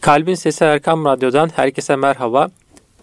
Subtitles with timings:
[0.00, 2.48] Kalbin Sesi Erkam Radyo'dan herkese merhaba.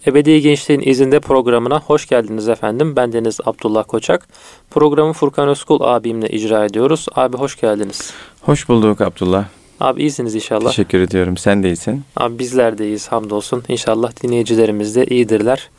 [0.07, 2.95] Ebedi Gençliğin izinde programına hoş geldiniz efendim.
[2.95, 4.27] Ben Deniz Abdullah Koçak.
[4.69, 7.05] Programı Furkan Özkul abimle icra ediyoruz.
[7.15, 8.13] Abi hoş geldiniz.
[8.41, 9.45] Hoş bulduk Abdullah.
[9.79, 10.69] Abi iyisiniz inşallah.
[10.69, 11.37] Teşekkür ediyorum.
[11.37, 12.03] Sen de iyisin.
[12.17, 13.63] Abi bizler de iyiyiz hamdolsun.
[13.67, 15.69] İnşallah dinleyicilerimiz de iyidirler.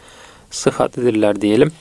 [0.51, 1.73] Sıhhatlidirler diyelim.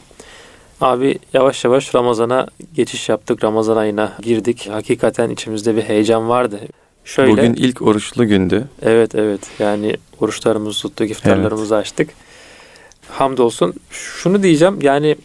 [0.81, 3.43] Abi yavaş yavaş Ramazan'a geçiş yaptık.
[3.43, 4.69] Ramazan ayına girdik.
[4.71, 6.59] Hakikaten içimizde bir heyecan vardı.
[7.05, 8.67] Şöyle, Bugün ilk oruçlu gündü.
[8.81, 11.81] Evet evet yani oruçlarımızı tuttuk, iftarlarımızı evet.
[11.81, 12.09] açtık.
[13.09, 13.73] Hamdolsun.
[13.89, 15.15] Şunu diyeceğim yani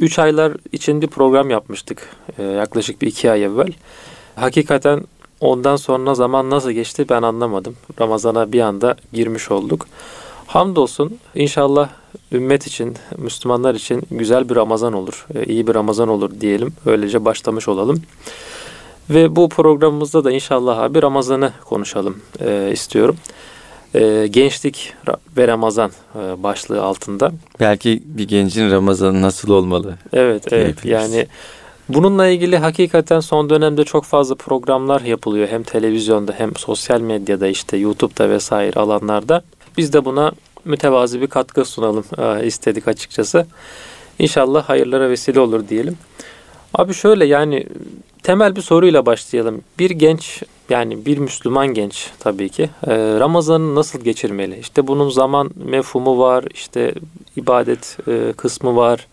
[0.00, 2.08] 3 aylar için bir program yapmıştık
[2.38, 3.72] ee, yaklaşık bir 2 ay evvel.
[4.34, 5.02] Hakikaten
[5.40, 7.76] ondan sonra zaman nasıl geçti ben anlamadım.
[8.00, 9.86] Ramazana bir anda girmiş olduk.
[10.46, 11.88] Hamdolsun inşallah
[12.32, 16.72] ümmet için, Müslümanlar için güzel bir Ramazan olur, e, iyi bir Ramazan olur diyelim.
[16.86, 18.02] Öylece başlamış olalım.
[19.10, 23.16] Ve bu programımızda da inşallah abi Ramazan'ı konuşalım e, istiyorum.
[23.94, 24.92] E, gençlik
[25.36, 27.32] ve Ramazan e, başlığı altında.
[27.60, 29.94] Belki bir gencin Ramazanı nasıl olmalı?
[30.12, 30.84] Evet, evet.
[30.84, 31.26] Yani
[31.88, 35.48] bununla ilgili hakikaten son dönemde çok fazla programlar yapılıyor.
[35.48, 39.42] Hem televizyonda hem sosyal medyada işte YouTube'da vesaire alanlarda.
[39.78, 40.32] Biz de buna
[40.64, 43.46] mütevazi bir katkı sunalım e, istedik açıkçası.
[44.18, 45.98] İnşallah hayırlara vesile olur diyelim.
[46.74, 47.66] Abi şöyle yani
[48.26, 49.60] temel bir soruyla başlayalım.
[49.78, 54.58] Bir genç yani bir Müslüman genç tabii ki e, Ramazan'ı nasıl geçirmeli?
[54.58, 56.94] İşte bunun zaman mefhumu var, işte
[57.36, 59.06] ibadet e, kısmı var,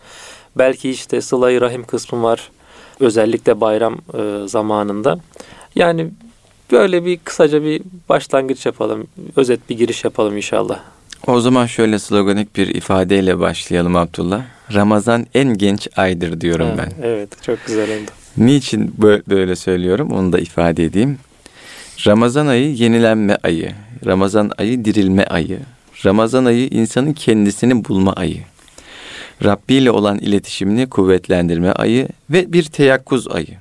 [0.57, 2.51] belki işte sıla rahim kısmı var.
[2.99, 5.19] Özellikle bayram e, zamanında.
[5.75, 6.09] Yani
[6.71, 10.79] böyle bir kısaca bir başlangıç yapalım, özet bir giriş yapalım inşallah.
[11.27, 14.41] O zaman şöyle sloganik bir ifadeyle başlayalım Abdullah.
[14.73, 16.93] Ramazan en genç aydır diyorum ha, ben.
[17.03, 18.11] Evet, çok güzel oldu.
[18.37, 18.93] Niçin
[19.29, 21.17] böyle söylüyorum onu da ifade edeyim.
[22.07, 23.71] Ramazan ayı yenilenme ayı,
[24.05, 25.59] Ramazan ayı dirilme ayı,
[26.05, 28.43] Ramazan ayı insanın kendisini bulma ayı.
[29.43, 33.57] Rabbi ile olan iletişimini kuvvetlendirme ayı ve bir teyakkuz ayı.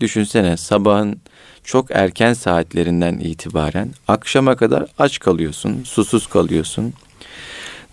[0.00, 1.20] Düşünsene sabahın
[1.64, 6.92] çok erken saatlerinden itibaren akşama kadar aç kalıyorsun, susuz kalıyorsun.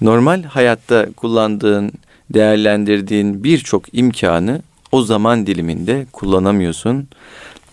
[0.01, 1.91] Normal hayatta kullandığın,
[2.29, 7.07] değerlendirdiğin birçok imkanı o zaman diliminde kullanamıyorsun.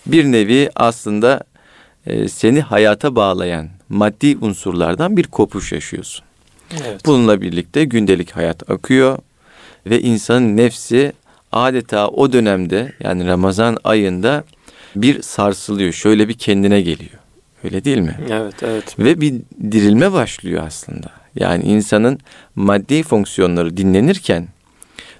[0.07, 1.41] Bir nevi aslında
[2.07, 6.25] e, seni hayata bağlayan maddi unsurlardan bir kopuş yaşıyorsun.
[6.73, 7.07] Evet.
[7.07, 9.19] Bununla birlikte gündelik hayat akıyor
[9.87, 11.13] ve insanın nefsi
[11.53, 14.45] adeta o dönemde yani Ramazan ayında
[14.97, 15.93] bir sarsılıyor.
[15.93, 17.19] Şöyle bir kendine geliyor.
[17.65, 18.19] Öyle değil mi?
[18.31, 18.99] Evet, evet.
[18.99, 19.35] Ve bir
[19.73, 21.07] dirilme başlıyor aslında.
[21.35, 22.19] Yani insanın
[22.57, 24.49] maddi fonksiyonları dinlenirken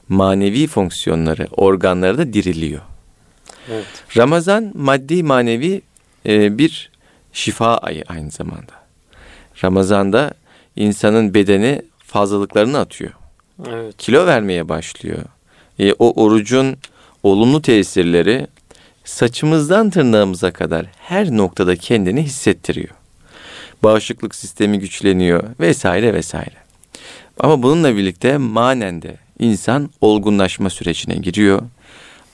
[0.09, 2.83] manevi fonksiyonları, organları da diriliyor.
[3.71, 3.87] Evet.
[4.17, 5.83] Ramazan maddi manevi
[6.27, 6.91] e, bir
[7.33, 8.73] şifa ayı aynı zamanda.
[9.65, 10.35] Ramazanda
[10.77, 13.13] insanın bedeni fazlalıklarını atıyor.
[13.69, 13.95] Evet.
[13.99, 15.25] Kilo vermeye başlıyor.
[15.79, 16.77] E, o orucun
[17.23, 18.47] olumlu tesirleri
[19.05, 22.95] saçımızdan tırnağımıza kadar her noktada kendini hissettiriyor.
[23.83, 26.57] Bağışıklık sistemi güçleniyor vesaire vesaire.
[27.39, 31.63] Ama bununla birlikte manen de insan olgunlaşma sürecine giriyor.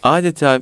[0.02, 0.60] Adeta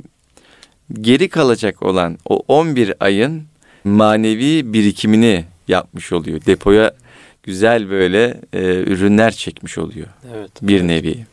[0.93, 3.43] geri kalacak olan o 11 ayın
[3.85, 6.41] manevi birikimini yapmış oluyor.
[6.47, 6.95] Depoya
[7.43, 10.07] güzel böyle e, ürünler çekmiş oluyor.
[10.35, 10.51] Evet.
[10.63, 10.85] Bir evet.
[10.85, 11.27] nevi.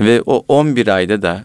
[0.00, 1.44] Ve o 11 ayda da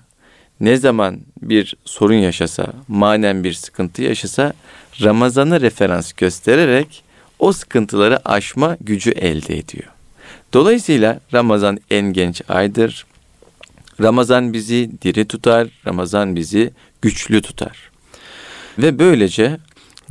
[0.60, 4.54] ne zaman bir sorun yaşasa, manen bir sıkıntı yaşasa
[5.02, 7.04] Ramazan'a referans göstererek
[7.40, 9.88] o sıkıntıları aşma gücü elde ediyor.
[10.54, 13.06] Dolayısıyla Ramazan en genç aydır.
[14.02, 17.92] Ramazan bizi diri tutar, Ramazan bizi güçlü tutar.
[18.78, 19.58] Ve böylece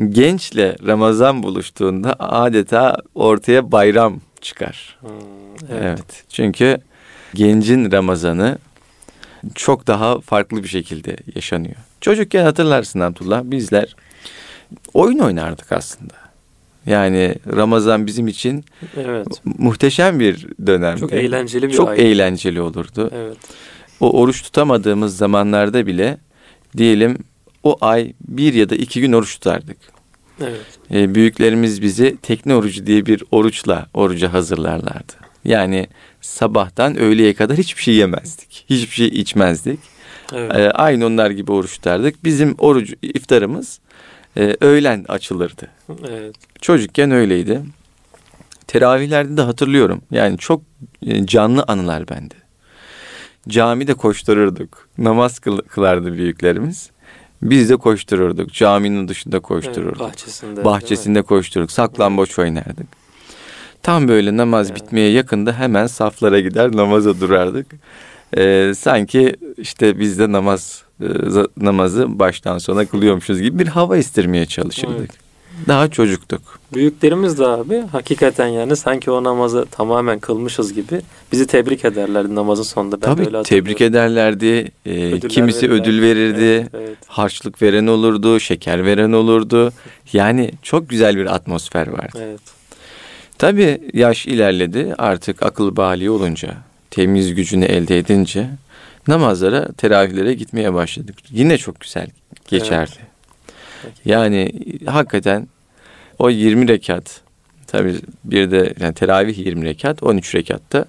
[0.09, 4.99] gençle Ramazan buluştuğunda adeta ortaya bayram çıkar.
[5.01, 5.11] Hmm,
[5.71, 5.83] evet.
[5.83, 6.25] evet.
[6.29, 6.79] Çünkü
[7.35, 8.59] gencin Ramazanı
[9.55, 11.77] çok daha farklı bir şekilde yaşanıyor.
[12.01, 13.97] Çocukken hatırlarsın Abdullah bizler
[14.95, 16.20] oyun oynardık aslında.
[16.87, 18.65] Yani Ramazan bizim için
[18.97, 19.27] evet.
[19.45, 20.97] muhteşem bir dönem.
[20.97, 22.13] Çok eğlenceli bir Çok ay.
[22.13, 23.11] eğlenceli olurdu.
[23.15, 23.37] Evet.
[24.01, 26.19] O oruç tutamadığımız zamanlarda bile
[26.77, 27.19] diyelim
[27.63, 29.77] o ay bir ya da iki gün oruç tutardık.
[30.41, 30.67] Evet.
[30.93, 35.13] Ee, büyüklerimiz bizi tekne orucu diye bir oruçla oruca hazırlarlardı.
[35.45, 35.87] Yani
[36.21, 38.65] sabahtan öğleye kadar hiçbir şey yemezdik.
[38.71, 39.81] Hiçbir şey içmezdik.
[40.33, 40.57] Evet.
[40.57, 42.25] Ee, aynı onlar gibi oruç tutardık.
[42.25, 43.81] Bizim oruç iftarımız
[44.37, 45.69] e, öğlen açılırdı.
[46.09, 46.35] Evet.
[46.61, 47.63] Çocukken öyleydi.
[48.67, 50.03] Teravihlerde de hatırlıyorum.
[50.11, 50.63] Yani çok
[51.07, 52.35] e, canlı anılar bende.
[53.49, 54.89] Camide koştururduk.
[54.99, 56.91] Namaz kıl, kılardı büyüklerimiz.
[57.43, 58.53] Biz de koştururduk.
[58.53, 60.01] Caminin dışında koştururduk.
[60.01, 60.65] Evet, bahçesinde.
[60.65, 61.73] Bahçesinde koştururduk.
[61.73, 62.87] Saklambaç oynardık.
[63.83, 64.83] Tam böyle namaz evet.
[64.83, 67.67] bitmeye yakında hemen saflara gider namaza durardık.
[68.39, 71.07] Ee, sanki işte biz de namaz e,
[71.57, 74.97] namazı baştan sona kılıyormuşuz gibi bir hava istirmeye çalışırdık.
[74.99, 75.11] Evet.
[75.69, 76.41] Daha çocuktuk.
[76.75, 81.01] Büyüklerimiz de abi hakikaten yani sanki o namazı tamamen kılmışız gibi
[81.33, 82.97] bizi tebrik ederlerdi namazın sonunda.
[82.97, 84.71] Ben Tabii böyle tebrik ederlerdi.
[84.87, 85.83] Ee, kimisi verirler.
[85.83, 86.43] ödül verirdi.
[86.43, 86.97] Evet, evet.
[87.07, 89.73] Harçlık veren olurdu, şeker veren olurdu.
[90.13, 92.19] Yani çok güzel bir atmosfer vardı.
[92.23, 92.41] Evet.
[93.39, 96.55] Tabii yaş ilerledi artık akıl bali olunca,
[96.91, 98.51] temiz gücünü elde edince
[99.09, 101.17] namazlara, teravihlere gitmeye başladık.
[101.31, 102.09] Yine çok güzel
[102.49, 102.97] geçerdi.
[102.97, 103.95] Evet.
[104.05, 104.53] Yani
[104.87, 105.49] hakikaten
[106.19, 107.21] o 20 rekat
[107.67, 107.95] tabi
[108.25, 110.85] bir de yani teravih 20 rekat 13 rekatta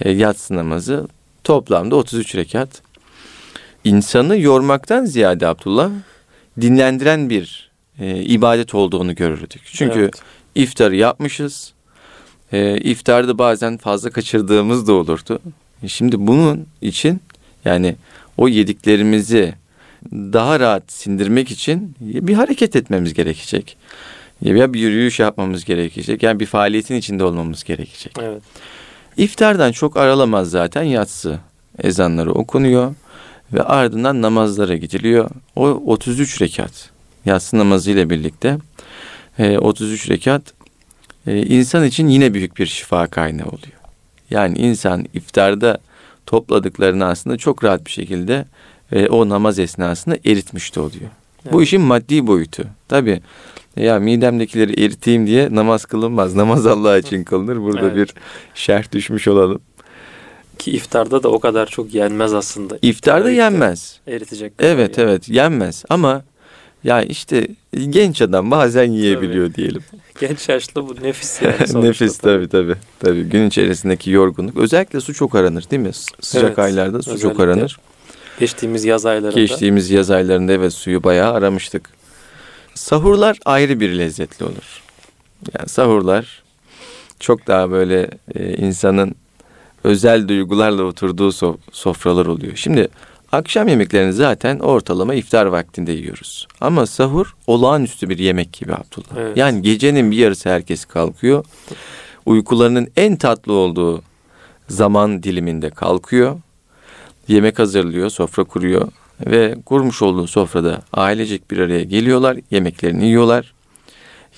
[0.00, 1.08] e, yatsı namazı
[1.44, 2.82] toplamda 33 rekat.
[3.84, 5.90] İnsanı yormaktan ziyade Abdullah
[6.60, 9.62] dinlendiren bir e, ibadet olduğunu görürdük.
[9.64, 10.22] Çünkü evet.
[10.54, 11.71] iftarı yapmışız.
[12.52, 15.38] E, iftarda bazen fazla kaçırdığımız da olurdu.
[15.86, 17.20] Şimdi bunun için
[17.64, 17.96] yani
[18.36, 19.54] o yediklerimizi
[20.12, 23.76] daha rahat sindirmek için bir hareket etmemiz gerekecek.
[24.42, 26.22] Ya bir yürüyüş yapmamız gerekecek.
[26.22, 28.12] Yani bir faaliyetin içinde olmamız gerekecek.
[28.20, 28.42] Evet.
[29.16, 31.38] İftardan çok aralamaz zaten yatsı
[31.82, 32.94] ezanları okunuyor
[33.52, 35.30] ve ardından namazlara gidiliyor.
[35.56, 36.90] O 33 rekat
[37.24, 38.58] yatsı namazı ile birlikte
[39.38, 40.42] 33 e, rekat
[41.26, 43.78] e, insan için yine büyük bir şifa kaynağı oluyor.
[44.30, 45.78] Yani insan iftarda
[46.26, 48.44] topladıklarını aslında çok rahat bir şekilde
[48.92, 51.10] e, o namaz esnasında eritmiş de oluyor.
[51.42, 51.52] Evet.
[51.52, 52.64] Bu işin maddi boyutu.
[52.88, 53.20] Tabi
[53.76, 56.34] ya midemdekileri eriteyim diye namaz kılınmaz.
[56.36, 57.56] Namaz Allah için kılınır.
[57.56, 57.96] Burada evet.
[57.96, 58.14] bir
[58.54, 59.60] şerh düşmüş olalım.
[60.58, 62.78] Ki iftarda da o kadar çok yenmez aslında.
[62.82, 64.00] İftarda Erite, yenmez.
[64.06, 64.52] Eritecek.
[64.58, 65.10] Evet yani.
[65.10, 66.22] evet yenmez ama
[66.84, 67.48] ya işte
[67.90, 69.56] genç adam bazen yiyebiliyor tabii.
[69.56, 69.82] diyelim.
[70.20, 71.84] genç yaşlı bu nefis yani.
[71.88, 72.74] nefis tabii tabii.
[73.00, 73.22] tabii.
[73.22, 74.56] Gün içerisindeki yorgunluk.
[74.56, 75.92] Özellikle su çok aranır değil mi?
[76.20, 77.28] Sıcak evet, aylarda su özellikle.
[77.28, 77.78] çok aranır.
[78.40, 79.40] Geçtiğimiz yaz aylarında.
[79.40, 81.90] Geçtiğimiz yaz aylarında evet suyu bayağı aramıştık.
[82.74, 84.82] Sahurlar ayrı bir lezzetli olur.
[85.58, 86.42] Yani sahurlar
[87.20, 89.14] çok daha böyle e, insanın
[89.84, 92.56] özel duygularla oturduğu so- sofralar oluyor.
[92.56, 92.88] Şimdi
[93.32, 96.48] akşam yemeklerini zaten ortalama iftar vaktinde yiyoruz.
[96.60, 99.16] Ama sahur olağanüstü bir yemek gibi Abdullah.
[99.16, 99.36] Evet.
[99.36, 101.44] Yani gecenin bir yarısı herkes kalkıyor.
[102.26, 104.02] Uykularının en tatlı olduğu
[104.68, 106.36] zaman diliminde kalkıyor
[107.28, 108.88] yemek hazırlıyor, sofra kuruyor
[109.26, 113.54] ve kurmuş olduğu sofrada ailecek bir araya geliyorlar, yemeklerini yiyorlar.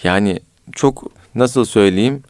[0.02, 0.40] Yani
[0.73, 2.23] çok nasıl söyleyeyim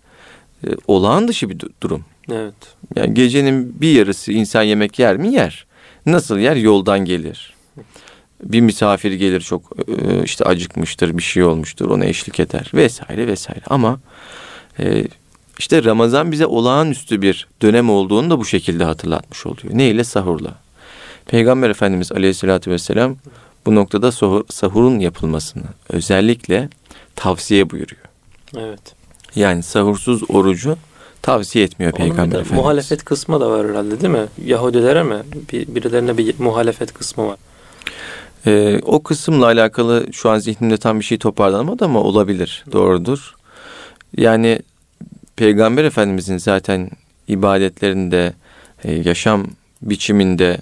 [0.66, 2.04] e, olağan dışı bir durum.
[2.32, 2.54] Evet.
[2.96, 5.32] Yani gecenin bir yarısı insan yemek yer mi?
[5.32, 5.66] Yer.
[6.06, 6.56] Nasıl yer?
[6.56, 7.54] Yoldan gelir.
[8.42, 13.62] Bir misafir gelir çok e, işte acıkmıştır, bir şey olmuştur, ona eşlik eder vesaire vesaire.
[13.66, 14.00] Ama
[14.78, 15.04] e,
[15.58, 19.78] işte Ramazan bize olağanüstü bir dönem olduğunu da bu şekilde hatırlatmış oluyor.
[19.78, 20.04] Ne ile?
[20.04, 20.54] Sahurla.
[21.26, 23.16] Peygamber Efendimiz Aleyhisselatü Vesselam
[23.66, 26.68] bu noktada sahur, sahurun yapılmasını özellikle
[27.16, 28.02] tavsiye buyuruyor.
[28.56, 28.94] Evet.
[29.36, 30.76] Yani sahursuz orucu
[31.24, 32.52] tavsiye etmiyor Onun Peygamber Efendimiz.
[32.52, 34.26] Muhalefet kısmı da var herhalde değil mi?
[34.44, 35.16] Yahudilere mi?
[35.52, 37.36] Bir, birilerine bir muhalefet kısmı var.
[38.46, 42.64] Ee, o kısımla alakalı şu an zihnimde tam bir şey toparlanamadı ama olabilir.
[42.72, 43.34] Doğrudur.
[44.16, 44.58] Yani
[45.36, 46.90] Peygamber Efendimizin zaten
[47.28, 48.32] ibadetlerinde,
[48.84, 49.46] e, yaşam
[49.82, 50.58] biçiminde,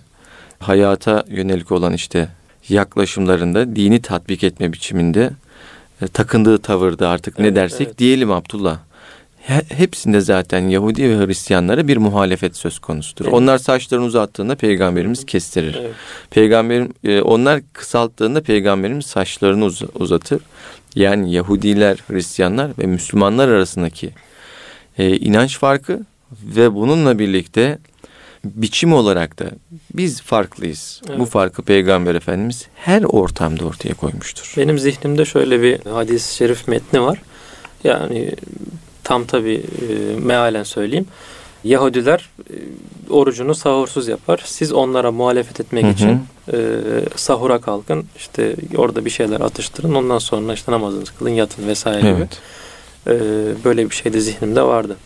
[0.59, 2.29] hayata yönelik olan işte
[2.69, 5.31] yaklaşımlarında, dini tatbik etme biçiminde,
[6.03, 7.99] e, takındığı tavırda artık evet, ne dersek evet.
[7.99, 8.79] diyelim Abdullah.
[9.69, 13.25] Hepsinde zaten Yahudi ve Hristiyanlara bir muhalefet söz konusudur.
[13.25, 13.35] Evet.
[13.35, 15.79] Onlar saçlarını uzattığında peygamberimiz kestirir.
[15.81, 15.95] Evet.
[16.31, 20.43] Peygamberim e, onlar kısalttığında peygamberimiz saçlarını uzatır.
[20.95, 24.11] Yani Yahudiler, Hristiyanlar ve Müslümanlar arasındaki
[24.99, 26.01] e, inanç farkı
[26.33, 27.79] ve bununla birlikte
[28.45, 29.45] biçim olarak da
[29.95, 31.03] biz farklıyız.
[31.09, 31.19] Evet.
[31.19, 34.55] Bu farkı Peygamber Efendimiz her ortamda ortaya koymuştur.
[34.57, 37.19] Benim zihnimde şöyle bir hadis-i şerif metni var.
[37.85, 38.33] Yani
[39.05, 41.07] tam tabi e, mealen söyleyeyim.
[41.65, 42.55] Yahudiler e,
[43.11, 44.43] orucunu sahursuz yapar.
[44.45, 45.93] Siz onlara muhalefet etmek hı hı.
[45.93, 46.21] için
[46.53, 46.59] e,
[47.17, 48.07] sahura kalkın.
[48.17, 49.95] İşte orada bir şeyler atıştırın.
[49.95, 52.17] Ondan sonra işte namazınızı kılın, yatın vesaire evet.
[52.17, 53.17] gibi.
[53.17, 53.19] E,
[53.65, 54.97] böyle bir şey de zihnimde vardı.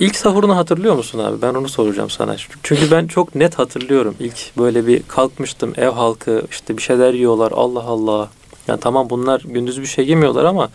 [0.00, 1.42] İlk sahurunu hatırlıyor musun abi?
[1.42, 2.36] Ben onu soracağım sana.
[2.62, 4.14] Çünkü ben çok net hatırlıyorum.
[4.20, 7.52] İlk böyle bir kalkmıştım ev halkı işte bir şeyler yiyorlar.
[7.52, 8.30] Allah Allah.
[8.68, 10.70] Yani tamam bunlar gündüz bir şey yemiyorlar ama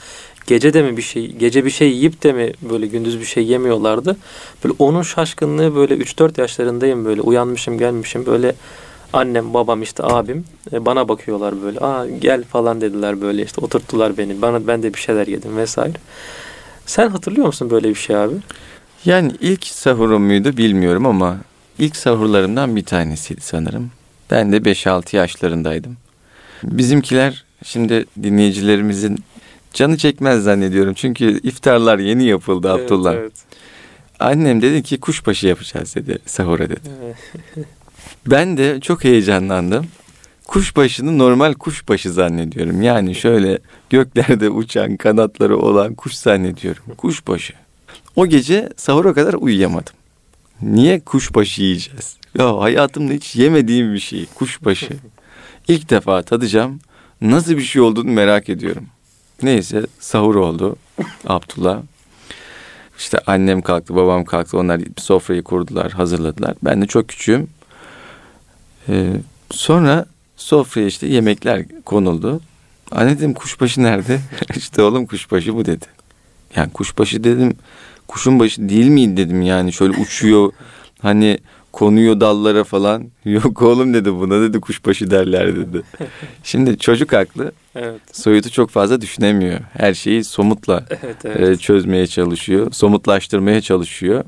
[0.47, 3.45] gece de mi bir şey gece bir şey yiyip de mi böyle gündüz bir şey
[3.45, 4.17] yemiyorlardı.
[4.63, 8.55] Böyle onun şaşkınlığı böyle 3-4 yaşlarındayım böyle uyanmışım gelmişim böyle
[9.13, 11.79] annem, babam işte abim e, bana bakıyorlar böyle.
[11.79, 14.41] Aa gel falan dediler böyle işte oturttular beni.
[14.41, 15.97] Bana ben de bir şeyler yedim vesaire.
[16.85, 18.33] Sen hatırlıyor musun böyle bir şey abi?
[19.05, 21.37] Yani ilk sahurum muydu bilmiyorum ama
[21.79, 23.91] ilk sahurlarımdan bir tanesiydi sanırım.
[24.31, 25.97] Ben de 5-6 yaşlarındaydım.
[26.63, 29.23] Bizimkiler şimdi dinleyicilerimizin
[29.73, 30.93] canı çekmez zannediyorum.
[30.93, 33.13] Çünkü iftarlar yeni yapıldı evet, Abdullah.
[33.13, 33.33] Evet.
[34.19, 36.89] Annem dedi ki kuşbaşı yapacağız dedi sahura dedi.
[37.03, 37.15] Evet.
[38.27, 39.87] ben de çok heyecanlandım.
[40.47, 42.81] Kuşbaşını normal kuşbaşı zannediyorum.
[42.81, 43.59] Yani şöyle
[43.89, 46.83] göklerde uçan kanatları olan kuş zannediyorum.
[46.97, 47.53] Kuşbaşı.
[48.15, 49.93] O gece sahura kadar uyuyamadım.
[50.61, 52.17] Niye kuşbaşı yiyeceğiz?
[52.37, 54.89] Ya hayatımda hiç yemediğim bir şey kuşbaşı.
[55.67, 56.79] İlk defa tadacağım.
[57.21, 58.87] Nasıl bir şey olduğunu merak ediyorum.
[59.43, 60.75] Neyse sahur oldu
[61.27, 61.81] Abdullah.
[62.97, 64.57] İşte annem kalktı, babam kalktı.
[64.57, 66.55] Onlar sofrayı kurdular, hazırladılar.
[66.63, 67.47] Ben de çok küçüğüm.
[68.89, 69.13] Ee,
[69.51, 70.05] sonra
[70.37, 72.41] sofraya işte yemekler konuldu.
[72.91, 74.19] Anne dedim kuşbaşı nerede?
[74.55, 75.85] İşte oğlum kuşbaşı bu dedi.
[76.55, 77.55] Yani kuşbaşı dedim.
[78.07, 80.51] Kuşun başı değil miydi dedim yani şöyle uçuyor.
[81.01, 81.37] Hani
[81.71, 83.11] konuyor dallara falan.
[83.25, 85.81] Yok oğlum dedi buna dedi kuşbaşı derler dedi.
[86.43, 87.51] Şimdi çocuk haklı.
[87.75, 88.01] Evet.
[88.11, 89.59] Soyutu çok fazla düşünemiyor.
[89.73, 91.49] Her şeyi somutla evet, evet.
[91.49, 92.71] E, çözmeye çalışıyor.
[92.71, 94.23] Somutlaştırmaya çalışıyor.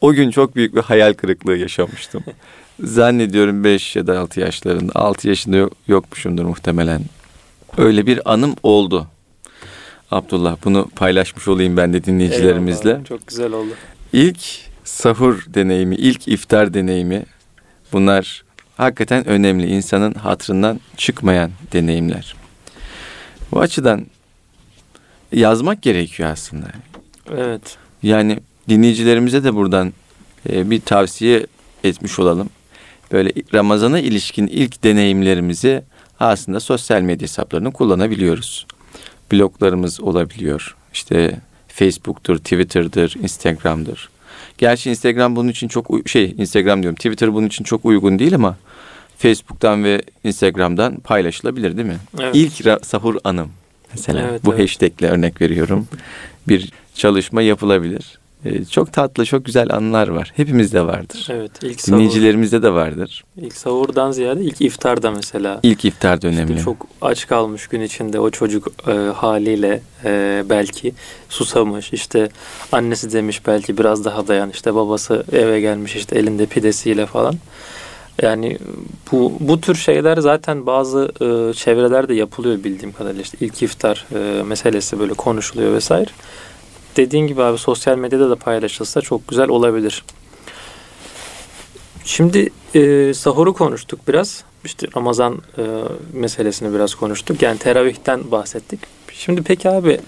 [0.00, 2.24] O gün çok büyük bir hayal kırıklığı yaşamıştım.
[2.80, 4.92] Zannediyorum 5 ya da 6 yaşlarında.
[4.94, 7.02] 6 yaşında yok, yokmuşumdur muhtemelen.
[7.78, 9.06] Öyle bir anım oldu.
[10.10, 12.90] Abdullah bunu paylaşmış olayım ben de dinleyicilerimizle.
[12.90, 13.70] Eyvallah, çok güzel oldu.
[14.12, 17.22] İlk sahur deneyimi, ilk iftar deneyimi
[17.92, 18.44] bunlar
[18.76, 19.66] hakikaten önemli.
[19.66, 22.36] İnsanın hatırından çıkmayan deneyimler.
[23.52, 24.06] Bu açıdan
[25.32, 26.66] yazmak gerekiyor aslında.
[27.36, 27.76] Evet.
[28.02, 28.38] Yani
[28.68, 29.92] dinleyicilerimize de buradan
[30.50, 31.46] e, bir tavsiye
[31.84, 32.50] etmiş olalım.
[33.12, 35.82] Böyle Ramazan'a ilişkin ilk deneyimlerimizi
[36.20, 38.66] aslında sosyal medya hesaplarını kullanabiliyoruz.
[39.32, 40.76] Bloglarımız olabiliyor.
[40.92, 44.08] İşte Facebook'tur, Twitter'dır, Instagram'dır.
[44.58, 46.96] Gerçi Instagram bunun için çok şey Instagram diyorum.
[46.96, 48.56] Twitter bunun için çok uygun değil ama
[49.18, 51.98] Facebook'tan ve Instagram'dan paylaşılabilir değil mi?
[52.20, 52.36] Evet.
[52.36, 53.50] İlk sahur anım
[53.94, 54.62] mesela evet, bu evet.
[54.62, 55.88] hashtagle örnek veriyorum.
[56.48, 58.18] bir çalışma yapılabilir.
[58.46, 60.32] Ee, çok tatlı, çok güzel anılar var.
[60.36, 61.28] Hepimizde vardır.
[61.30, 61.50] Evet.
[61.62, 63.24] Ilk sahur, Dinleyicilerimizde de vardır.
[63.36, 65.60] İlk sahurdan ziyade ilk iftarda mesela.
[65.62, 66.50] İlk iftar dönemi.
[66.50, 70.92] İşte çok aç kalmış gün içinde o çocuk e, haliyle e, belki
[71.28, 71.92] susamış.
[71.92, 72.28] İşte
[72.72, 74.50] annesi demiş belki biraz daha dayan.
[74.50, 77.34] İşte babası eve gelmiş işte elinde pidesiyle falan.
[78.22, 78.58] Yani
[79.12, 83.22] bu bu tür şeyler zaten bazı e, çevrelerde yapılıyor bildiğim kadarıyla.
[83.22, 86.10] İşte ilk iftar e, meselesi böyle konuşuluyor vesaire
[86.96, 90.04] dediğin gibi abi sosyal medyada da paylaşılsa çok güzel olabilir.
[92.04, 94.44] Şimdi e, sahuru konuştuk biraz.
[94.64, 95.62] İşte Ramazan e,
[96.12, 97.42] meselesini biraz konuştuk.
[97.42, 98.80] Yani teravihten bahsettik.
[99.12, 100.00] Şimdi peki abi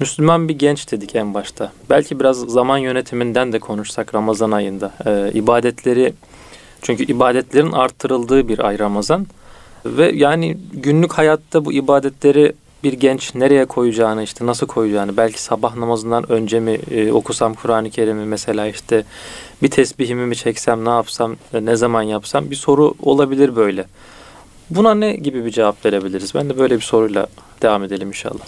[0.00, 1.72] Müslüman bir genç dedik en başta.
[1.90, 4.92] Belki biraz zaman yönetiminden de konuşsak Ramazan ayında.
[5.06, 6.12] E, ibadetleri
[6.82, 9.26] çünkü ibadetlerin arttırıldığı bir ay Ramazan.
[9.86, 12.52] Ve yani günlük hayatta bu ibadetleri
[12.84, 17.90] bir genç nereye koyacağını işte nasıl koyacağını belki sabah namazından önce mi e, okusam Kur'an-ı
[17.90, 19.04] Kerim'i mesela işte
[19.62, 23.84] bir tesbihimi mi çeksem ne yapsam e, ne zaman yapsam bir soru olabilir böyle.
[24.70, 26.34] Buna ne gibi bir cevap verebiliriz?
[26.34, 27.26] Ben de böyle bir soruyla
[27.62, 28.44] devam edelim inşallah.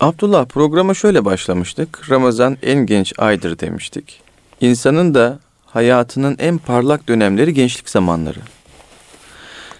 [0.00, 2.10] Abdullah programa şöyle başlamıştık.
[2.10, 4.20] Ramazan en genç aydır demiştik.
[4.60, 8.38] İnsanın da hayatının en parlak dönemleri gençlik zamanları.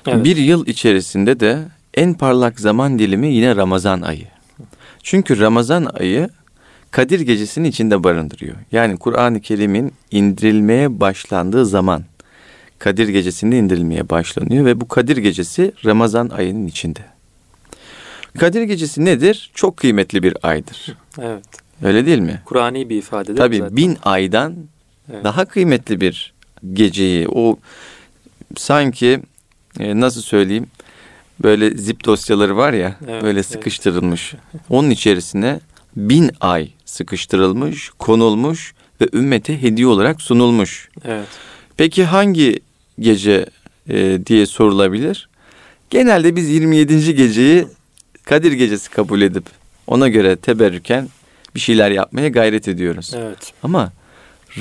[0.06, 0.24] Evet.
[0.24, 1.58] Bir yıl içerisinde de
[1.94, 4.26] en parlak zaman dilimi yine Ramazan ayı.
[5.02, 6.28] Çünkü Ramazan ayı
[6.90, 8.56] Kadir gecesini içinde barındırıyor.
[8.72, 12.04] Yani Kur'an-ı Kerim'in indirilmeye başlandığı zaman
[12.78, 17.00] Kadir gecesinde indirilmeye başlanıyor ve bu Kadir gecesi Ramazan ayının içinde.
[18.38, 19.50] Kadir gecesi nedir?
[19.54, 20.96] Çok kıymetli bir aydır.
[21.22, 21.44] Evet.
[21.82, 22.42] Öyle değil mi?
[22.44, 23.76] Kur'ani bir ifade Tabii zaten.
[23.76, 24.56] bin aydan
[25.12, 25.24] evet.
[25.24, 26.34] daha kıymetli bir
[26.72, 27.58] geceyi o
[28.56, 29.20] sanki
[29.80, 30.66] e, nasıl söyleyeyim
[31.42, 34.34] böyle zip dosyaları var ya evet, böyle sıkıştırılmış.
[34.34, 34.64] Evet.
[34.70, 35.60] Onun içerisine
[35.96, 40.88] bin ay sıkıştırılmış, konulmuş ve ümmete hediye olarak sunulmuş.
[41.04, 41.28] Evet.
[41.76, 42.60] Peki hangi
[43.00, 43.46] gece
[43.88, 45.28] e, diye sorulabilir?
[45.90, 47.14] Genelde biz 27.
[47.14, 47.66] geceyi
[48.24, 49.44] Kadir Gecesi kabul edip
[49.86, 51.08] ona göre teberrüken
[51.54, 53.12] bir şeyler yapmaya gayret ediyoruz.
[53.16, 53.52] Evet.
[53.62, 53.92] Ama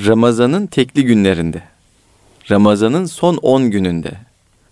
[0.06, 1.62] Ramazan'ın tekli günlerinde,
[2.50, 4.12] Ramazan'ın son 10 gününde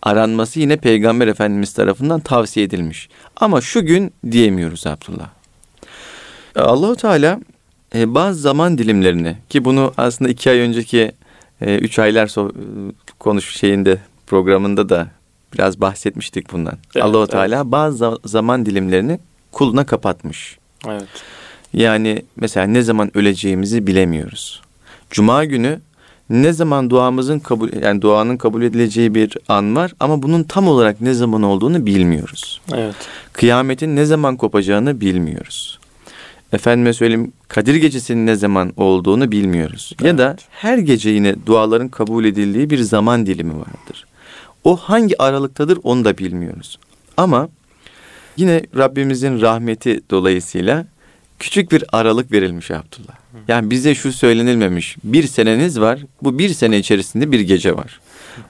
[0.02, 3.08] aranması yine Peygamber Efendimiz tarafından tavsiye edilmiş.
[3.36, 5.28] Ama şu gün diyemiyoruz Abdullah.
[6.56, 7.40] Allahu Teala
[7.94, 11.12] e, bazı zaman dilimlerini ki bunu aslında iki ay önceki
[11.60, 12.52] e, üç aylar so
[13.18, 15.08] konuş şeyinde programında da
[15.54, 16.78] biraz bahsetmiştik bundan.
[16.94, 17.30] Evet, Allahu evet.
[17.30, 19.20] Teala bazı zaman dilimlerini
[19.52, 20.58] kuluna kapatmış.
[20.88, 21.08] Evet.
[21.72, 24.62] Yani mesela ne zaman öleceğimizi bilemiyoruz.
[25.10, 25.80] Cuma günü
[26.32, 31.00] ne zaman duamızın kabul yani duanın kabul edileceği bir an var ama bunun tam olarak
[31.00, 32.60] ne zaman olduğunu bilmiyoruz.
[32.74, 32.94] Evet.
[33.32, 35.78] Kıyametin ne zaman kopacağını bilmiyoruz.
[36.52, 39.92] Efendime söyleyeyim Kadir Gecesi'nin ne zaman olduğunu bilmiyoruz.
[40.02, 44.06] Ya da her gece yine duaların kabul edildiği bir zaman dilimi vardır.
[44.64, 46.78] O hangi aralıktadır onu da bilmiyoruz.
[47.16, 47.48] Ama
[48.36, 50.86] yine Rabbimizin rahmeti dolayısıyla
[51.42, 53.14] küçük bir aralık verilmiş Abdullah.
[53.48, 54.96] Yani bize şu söylenilmemiş.
[55.04, 56.00] Bir seneniz var.
[56.22, 58.00] Bu bir sene içerisinde bir gece var.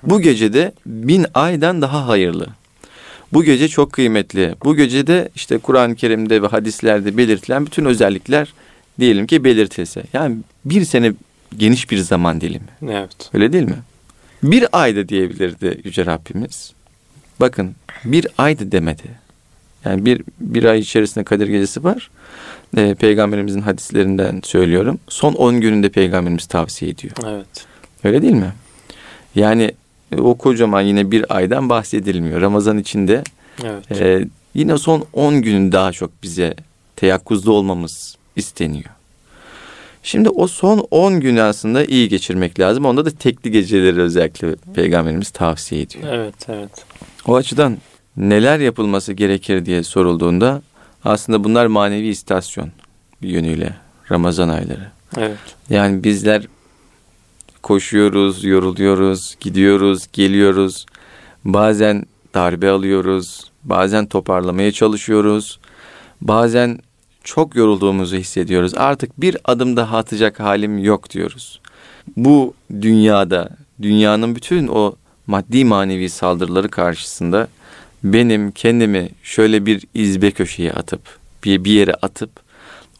[0.02, 2.46] Bu gecede bin aydan daha hayırlı.
[3.32, 4.54] Bu gece çok kıymetli.
[4.64, 8.52] Bu gecede işte Kur'an-ı Kerim'de ve hadislerde belirtilen bütün özellikler
[9.00, 10.02] diyelim ki belirtilse.
[10.12, 11.12] Yani bir sene
[11.56, 12.68] geniş bir zaman dilimi.
[12.90, 13.30] Evet.
[13.34, 13.78] Öyle değil mi?
[14.42, 16.72] Bir ayda diyebilirdi Yüce Rabbimiz.
[17.40, 19.22] Bakın bir ayda demedi.
[19.84, 22.10] Yani bir, bir ay içerisinde Kadir Gecesi var.
[22.76, 24.98] Ee, Peygamberimizin hadislerinden söylüyorum.
[25.08, 27.14] Son 10 gününde Peygamberimiz tavsiye ediyor.
[27.26, 27.66] Evet.
[28.04, 28.52] Öyle değil mi?
[29.34, 29.72] Yani
[30.12, 32.40] e, o kocaman yine bir aydan bahsedilmiyor.
[32.40, 33.22] Ramazan içinde
[33.64, 34.00] Evet.
[34.00, 36.54] e, yine son 10 günün daha çok bize
[36.96, 38.90] teyakkuzda olmamız isteniyor.
[40.02, 42.84] Şimdi o son 10 günü aslında iyi geçirmek lazım.
[42.84, 46.04] Onda da tekli geceleri özellikle Peygamberimiz tavsiye ediyor.
[46.12, 46.34] Evet.
[46.48, 46.70] Evet.
[47.26, 47.78] O açıdan
[48.16, 50.62] neler yapılması gerekir diye sorulduğunda
[51.04, 52.72] aslında bunlar manevi istasyon
[53.22, 53.76] bir yönüyle
[54.10, 54.90] Ramazan ayları.
[55.16, 55.38] Evet.
[55.70, 56.46] Yani bizler
[57.62, 60.86] koşuyoruz, yoruluyoruz, gidiyoruz, geliyoruz.
[61.44, 65.58] Bazen darbe alıyoruz, bazen toparlamaya çalışıyoruz.
[66.20, 66.78] Bazen
[67.24, 68.74] çok yorulduğumuzu hissediyoruz.
[68.74, 71.60] Artık bir adım daha atacak halim yok diyoruz.
[72.16, 73.48] Bu dünyada,
[73.82, 74.94] dünyanın bütün o
[75.26, 77.48] maddi manevi saldırıları karşısında
[78.04, 81.00] benim kendimi şöyle bir izbe köşeye atıp,
[81.44, 82.30] bir, bir yere atıp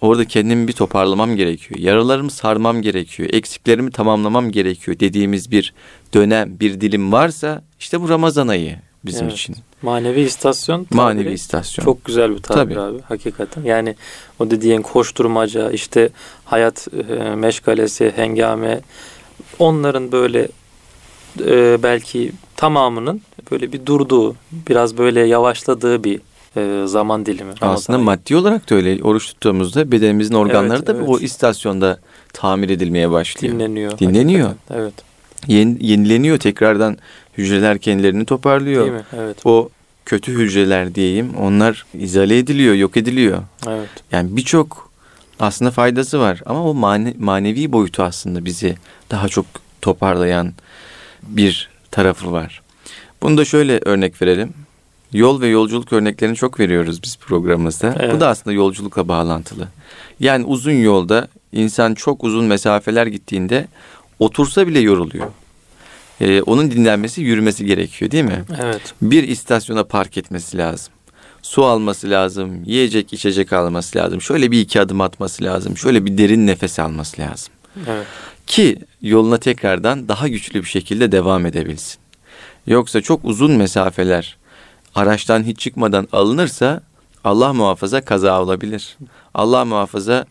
[0.02, 1.80] Orada kendimi bir toparlamam gerekiyor.
[1.80, 3.28] Yaralarımı sarmam gerekiyor.
[3.32, 5.74] Eksiklerimi tamamlamam gerekiyor dediğimiz bir
[6.14, 9.36] dönem, bir dilim varsa işte bu Ramazan ayı bizim Evet.
[9.36, 9.56] için.
[9.82, 10.84] Manevi istasyon.
[10.84, 11.84] tabiri Manevi istasyon.
[11.84, 12.80] Çok güzel bir tabir Tabii.
[12.80, 13.62] abi hakikaten.
[13.62, 13.94] Yani
[14.38, 16.08] o dediğin koşturmaca işte
[16.44, 18.80] hayat e, meşgalesi, hengame
[19.58, 20.48] onların böyle
[21.40, 24.36] e, belki tamamının böyle bir durduğu,
[24.68, 26.20] biraz böyle yavaşladığı bir
[26.56, 27.52] e, zaman dilimi.
[27.62, 28.04] Ramazan Aslında ayı.
[28.04, 29.02] maddi olarak da öyle.
[29.02, 31.08] Oruç tuttuğumuzda bedenimizin organları Evet, da evet.
[31.08, 31.98] o istasyonda
[32.32, 33.54] tamir edilmeye başlıyor.
[33.54, 33.98] dinleniyor.
[33.98, 34.48] Dinleniyor.
[34.48, 34.80] hakikaten.
[34.80, 34.94] Evet.
[35.46, 36.96] Yeni- yenileniyor tekrardan
[37.38, 38.82] hücreler kendilerini toparlıyor.
[38.82, 39.02] Değil mi?
[39.16, 39.36] Evet.
[39.46, 39.68] O
[40.06, 43.42] kötü hücreler diyeyim onlar izale ediliyor, yok ediliyor.
[43.68, 43.88] Evet.
[44.12, 44.90] Yani birçok
[45.40, 48.74] aslında faydası var ama o mane- manevi boyutu aslında bizi
[49.10, 49.46] daha çok
[49.82, 50.52] toparlayan
[51.22, 52.62] bir tarafı var.
[53.22, 54.52] Bunu da şöyle örnek verelim.
[55.12, 57.94] Yol ve yolculuk örneklerini çok veriyoruz biz programımızda.
[58.00, 58.14] Evet.
[58.14, 59.68] Bu da aslında yolculukla bağlantılı.
[60.20, 63.66] Yani uzun yolda insan çok uzun mesafeler gittiğinde
[64.18, 65.26] otursa bile yoruluyor.
[66.20, 68.44] Ee, onun dinlenmesi, yürümesi gerekiyor değil mi?
[68.62, 68.94] Evet.
[69.02, 70.92] bir istasyona park etmesi lazım.
[71.42, 74.20] Su alması lazım, yiyecek içecek alması lazım.
[74.20, 75.76] Şöyle bir iki adım atması lazım.
[75.76, 77.52] Şöyle bir derin nefes alması lazım.
[77.88, 78.06] Evet.
[78.52, 81.98] Ki yoluna tekrardan daha güçlü bir şekilde devam edebilsin.
[82.66, 84.36] Yoksa çok uzun mesafeler
[84.94, 86.82] araçtan hiç çıkmadan alınırsa
[87.24, 88.96] Allah muhafaza kaza olabilir.
[89.34, 90.26] Allah muhafaza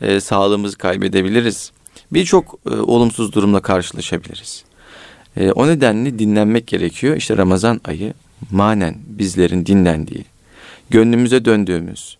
[0.00, 1.72] e, sağlığımızı kaybedebiliriz.
[2.12, 4.64] Birçok e, olumsuz durumla karşılaşabiliriz.
[5.36, 7.16] E, o nedenle dinlenmek gerekiyor.
[7.16, 8.14] İşte Ramazan ayı
[8.50, 10.24] manen bizlerin dinlendiği,
[10.90, 12.18] gönlümüze döndüğümüz,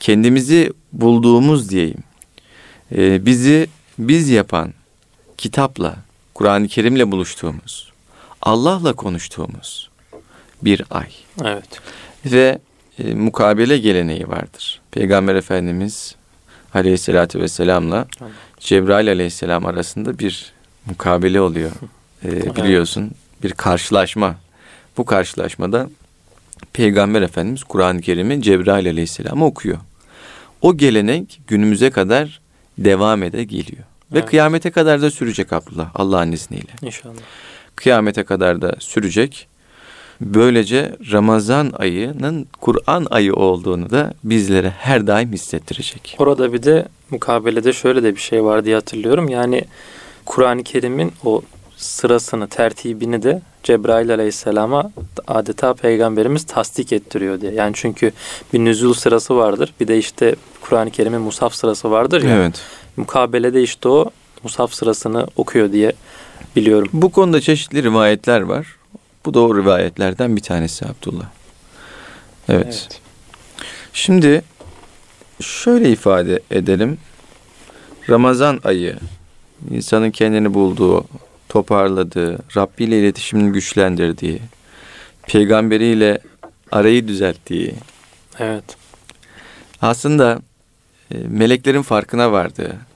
[0.00, 2.02] kendimizi bulduğumuz diyeyim,
[2.96, 4.77] e, bizi biz yapan
[5.38, 5.96] kitapla,
[6.34, 7.92] Kur'an-ı Kerim'le buluştuğumuz,
[8.42, 9.90] Allah'la konuştuğumuz
[10.62, 11.08] bir ay
[11.44, 11.80] Evet.
[12.26, 12.58] ve
[12.98, 14.80] e, mukabele geleneği vardır.
[14.90, 16.14] Peygamber Efendimiz
[16.74, 18.34] Aleyhisselatü Vesselam'la Tamam.
[18.60, 20.52] Cebrail Aleyhisselam arasında bir
[20.86, 21.70] mukabele oluyor.
[22.24, 23.10] E, biliyorsun
[23.42, 24.36] bir karşılaşma.
[24.96, 25.90] Bu karşılaşmada
[26.72, 29.78] Peygamber Efendimiz Kur'an-ı Kerim'i Cebrail Aleyhisselam'a okuyor.
[30.62, 32.40] O gelenek günümüze kadar
[32.78, 33.84] devam ede geliyor.
[34.12, 34.28] Ve Evet.
[34.30, 36.72] kıyamete kadar da sürecek Abdullah Allah'ın izniyle.
[36.82, 37.14] İnşallah.
[37.76, 39.48] Kıyamete kadar da sürecek.
[40.20, 46.16] Böylece Ramazan ayının Kur'an ayı olduğunu da bizlere her daim hissettirecek.
[46.18, 49.28] Orada bir de mukabelede şöyle de bir şey var diye hatırlıyorum.
[49.28, 49.64] Yani
[50.26, 51.42] Kur'an-ı Kerim'in o
[51.76, 54.90] sırasını, tertibini de Cebrail aleyhisselama
[55.26, 57.52] adeta peygamberimiz tasdik ettiriyor diye.
[57.52, 58.12] Yani çünkü
[58.52, 59.74] bir nüzul sırası vardır.
[59.80, 62.36] Bir de işte Kur'an-ı Kerim'in musaf sırası vardır ya.
[62.36, 62.60] Evet.
[62.98, 64.10] Mukabelede işte o
[64.42, 65.92] musaf sırasını okuyor diye
[66.56, 66.88] biliyorum.
[66.92, 68.66] Bu konuda çeşitli rivayetler var.
[69.24, 71.26] Bu da o rivayetlerden bir tanesi Abdullah.
[72.48, 72.64] Evet.
[72.66, 73.00] Evet.
[73.92, 74.42] Şimdi
[75.40, 76.98] şöyle ifade edelim.
[78.10, 78.96] Ramazan ayı
[79.70, 81.04] insanın kendini bulduğu,
[81.48, 84.40] toparladığı, Rabbi ile iletişimini güçlendirdiği,
[85.26, 86.18] peygamberiyle
[86.72, 87.74] arayı düzelttiği,
[88.38, 88.64] Evet.
[89.82, 90.40] aslında
[91.14, 92.87] e, meleklerin farkına vardığı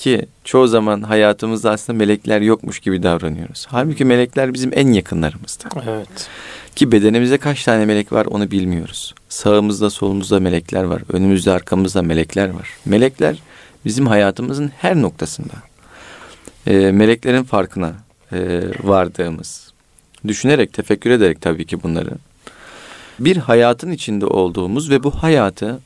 [0.00, 3.66] ki çoğu zaman hayatımızda aslında melekler yokmuş gibi davranıyoruz.
[3.70, 5.68] Halbuki melekler bizim en yakınlarımızda.
[5.90, 6.28] Evet.
[6.76, 9.14] Ki bedenimizde kaç tane melek var onu bilmiyoruz.
[9.28, 11.02] Sağımızda solumuzda melekler var.
[11.12, 12.68] Önümüzde arkamızda melekler var.
[12.84, 13.42] Melekler
[13.84, 15.54] bizim hayatımızın her noktasında.
[16.66, 17.92] E, meleklerin farkına
[18.32, 19.72] e, vardığımız.
[20.26, 22.10] Düşünerek, tefekkür ederek tabii ki bunları.
[23.18, 25.80] Bir hayatın içinde olduğumuz ve bu hayatı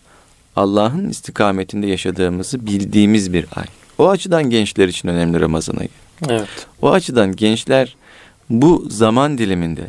[0.57, 3.67] Allah'ın istikametinde yaşadığımızı bildiğimiz bir ay.
[3.99, 5.89] O açıdan gençler için önemli Ramazan ayı.
[6.29, 6.49] Evet.
[6.83, 7.97] O açıdan gençler
[8.51, 9.87] bu zaman diliminde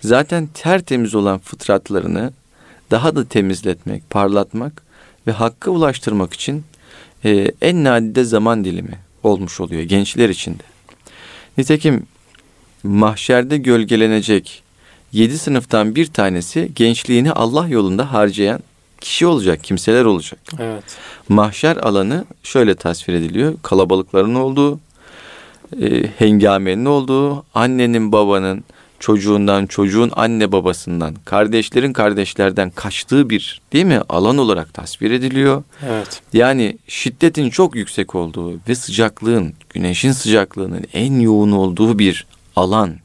[0.00, 2.32] zaten tertemiz olan fıtratlarını
[2.90, 4.82] daha da temizletmek, parlatmak
[5.26, 6.64] ve hakka ulaştırmak için
[7.24, 10.62] e, en nadide zaman dilimi olmuş oluyor gençler için de.
[11.58, 12.06] Nitekim
[12.82, 14.62] mahşerde gölgelenecek
[15.12, 18.60] yedi sınıftan bir tanesi gençliğini Allah yolunda harcayan
[19.00, 20.40] kişi olacak, kimseler olacak.
[20.58, 20.84] Evet.
[21.28, 23.54] Mahşer alanı şöyle tasvir ediliyor.
[23.62, 24.80] Kalabalıkların olduğu,
[25.80, 28.64] e, hengamenin olduğu, annenin babanın
[29.00, 35.62] çocuğundan, çocuğun anne babasından, kardeşlerin kardeşlerden kaçtığı bir değil mi alan olarak tasvir ediliyor.
[35.86, 36.22] Evet.
[36.32, 42.96] Yani şiddetin çok yüksek olduğu ve sıcaklığın, güneşin sıcaklığının en yoğun olduğu bir alan,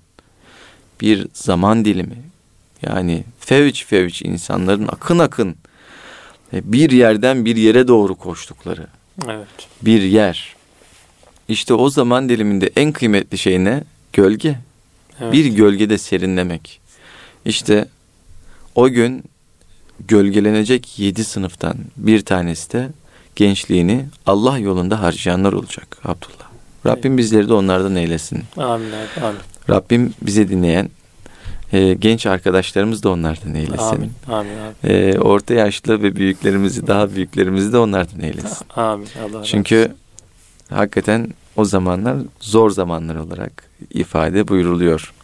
[1.01, 2.17] bir zaman dilimi.
[2.81, 5.55] Yani fevç fevç insanların akın akın
[6.53, 8.87] bir yerden bir yere doğru koştukları
[9.29, 9.47] Evet.
[9.81, 10.55] bir yer.
[11.47, 13.83] İşte o zaman diliminde en kıymetli şey ne?
[14.13, 14.55] Gölge.
[15.21, 15.33] Evet.
[15.33, 16.81] Bir gölgede serinlemek.
[17.45, 17.85] İşte
[18.75, 19.23] o gün
[20.07, 22.89] gölgelenecek yedi sınıftan bir tanesi de
[23.35, 26.51] gençliğini Allah yolunda harcayanlar olacak Abdullah.
[26.85, 28.43] Rabbim bizleri de onlardan eylesin.
[28.57, 28.91] Amin.
[29.23, 29.39] Amin.
[29.69, 30.89] Rabbim bize dinleyen
[31.73, 33.77] e, genç arkadaşlarımız da onlardan eylesin.
[33.95, 34.11] Amin.
[34.29, 34.87] Amin abi.
[34.93, 38.67] E, orta yaşlı ve büyüklerimizi daha büyüklerimizi de onlardan eylesin.
[38.75, 39.07] Amin.
[39.23, 39.91] Allah razı Çünkü
[40.69, 44.93] hakikaten o zamanlar zor zamanlar olarak ifade buyruluyor.
[44.93, 45.15] olsun.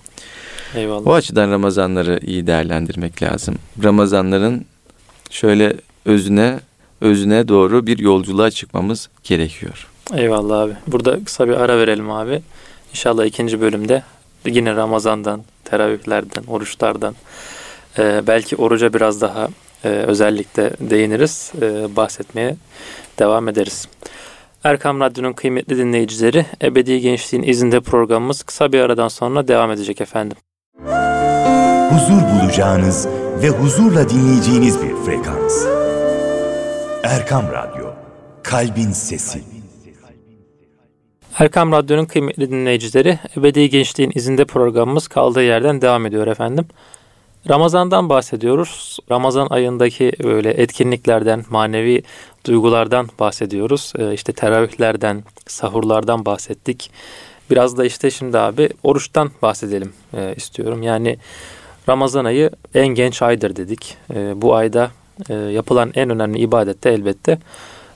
[0.75, 1.07] Eyvallah.
[1.07, 3.55] O açıdan Ramazanları iyi değerlendirmek lazım.
[3.83, 4.65] Ramazanların
[5.29, 6.59] şöyle özüne
[7.01, 9.87] özüne doğru bir yolculuğa çıkmamız gerekiyor.
[10.13, 10.73] Eyvallah abi.
[10.87, 12.41] Burada kısa bir ara verelim abi.
[12.91, 14.03] İnşallah ikinci bölümde
[14.45, 17.15] yine Ramazan'dan, teravihlerden, oruçlardan
[17.99, 19.47] e, belki oruca biraz daha
[19.83, 22.55] e, özellikle değiniriz, e, bahsetmeye
[23.19, 23.87] devam ederiz.
[24.63, 30.37] Erkam Radyo'nun kıymetli dinleyicileri, Ebedi Gençliğin izinde programımız kısa bir aradan sonra devam edecek efendim.
[31.89, 33.07] huzur bulacağınız
[33.41, 35.65] ve huzurla dinleyeceğiniz bir frekans.
[37.03, 37.93] Erkam Radyo,
[38.43, 39.56] Kalbin Sesi.
[41.39, 46.65] Erkam Radyo'nun kıymetli dinleyicileri, Ebedi Gençliğin izinde programımız kaldığı yerden devam ediyor efendim.
[47.49, 48.99] Ramazan'dan bahsediyoruz.
[49.11, 52.03] Ramazan ayındaki böyle etkinliklerden, manevi
[52.45, 53.93] duygulardan bahsediyoruz.
[53.97, 56.91] Ee, işte teravihlerden, sahurlardan bahsettik.
[57.51, 60.83] Biraz da işte şimdi abi oruçtan bahsedelim e, istiyorum.
[60.83, 61.17] Yani
[61.89, 63.97] Ramazan ayı en genç aydır dedik.
[64.13, 64.91] E, bu ayda
[65.29, 67.39] e, yapılan en önemli ibadet de elbette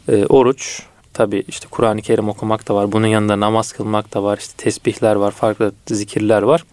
[0.09, 0.90] e, oruç.
[1.13, 2.91] Tabi işte Kur'an-ı Kerim okumak da var.
[2.91, 4.37] Bunun yanında namaz kılmak da var.
[4.37, 6.63] İşte tesbihler var, farklı zikirler var.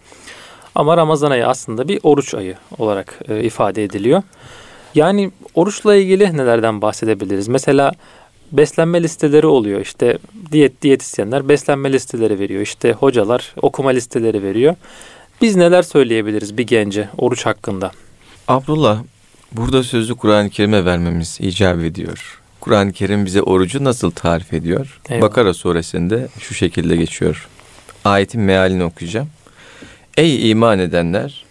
[0.75, 4.23] Ama Ramazan ayı aslında bir oruç ayı olarak e, ifade ediliyor.
[4.95, 7.47] Yani oruçla ilgili nelerden bahsedebiliriz?
[7.47, 7.91] Mesela
[8.51, 9.81] beslenme listeleri oluyor.
[9.81, 10.17] İşte
[10.51, 12.61] diyet diyetisyenler beslenme listeleri veriyor.
[12.61, 14.75] İşte hocalar okuma listeleri veriyor.
[15.41, 17.91] Biz neler söyleyebiliriz bir gence oruç hakkında?
[18.47, 19.03] Abdullah,
[19.51, 22.41] burada sözü Kur'an-ı Kerim'e vermemiz icap ediyor.
[22.59, 24.99] Kur'an-ı Kerim bize orucu nasıl tarif ediyor?
[25.09, 25.29] Eyvallah.
[25.29, 27.47] Bakara suresinde şu şekilde geçiyor.
[28.05, 29.29] Ayetin mealini okuyacağım.
[30.17, 31.45] Ey iman edenler!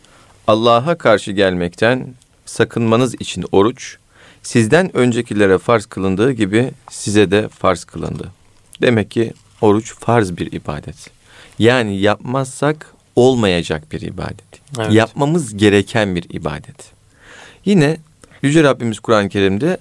[0.46, 2.14] Allah'a karşı gelmekten
[2.46, 3.96] sakınmanız için oruç,
[4.42, 8.32] sizden öncekilere farz kılındığı gibi size de farz kılındı.
[8.82, 11.10] Demek ki oruç farz bir ibadet.
[11.58, 14.78] Yani yapmazsak olmayacak bir ibadet.
[14.78, 14.92] Evet.
[14.92, 16.92] Yapmamız gereken bir ibadet.
[17.64, 17.96] Yine
[18.42, 19.78] Yüce Rabbimiz Kur'an-ı Kerim'de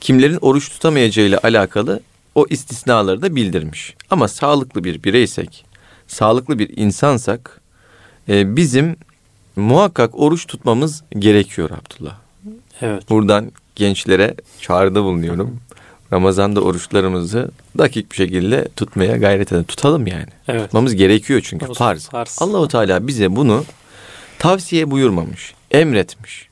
[0.00, 2.00] kimlerin oruç tutamayacağıyla alakalı
[2.34, 3.94] o istisnaları da bildirmiş.
[4.10, 5.64] Ama sağlıklı bir bireysek,
[6.08, 7.60] sağlıklı bir insansak
[8.28, 8.96] e, bizim
[9.56, 12.18] muhakkak oruç tutmamız gerekiyor Abdullah.
[12.80, 13.10] Evet.
[13.10, 15.60] Buradan gençlere çağrıda bulunuyorum.
[16.12, 19.64] Ramazan'da oruçlarımızı dakik bir şekilde tutmaya gayret edelim.
[19.64, 20.26] Tutalım yani.
[20.48, 20.62] Evet.
[20.64, 22.08] Tutmamız gerekiyor çünkü Farz, farz.
[22.08, 22.38] farz.
[22.40, 23.64] Allahu Teala bize bunu
[24.40, 26.48] Tavsiye buyurmamış, emretmiş.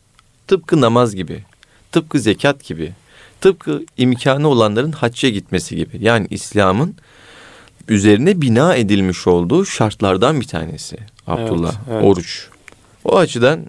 [0.46, 1.44] Tıpkı namaz gibi,
[1.92, 2.92] tıpkı zekat gibi,
[3.40, 5.98] tıpkı imkanı olanların hacca gitmesi gibi.
[6.00, 6.96] Yani İslam'ın
[7.88, 10.96] üzerine bina edilmiş olduğu şartlardan bir tanesi.
[11.26, 12.04] Abdullah, evet, evet.
[12.04, 12.48] oruç.
[13.04, 13.60] O açıdan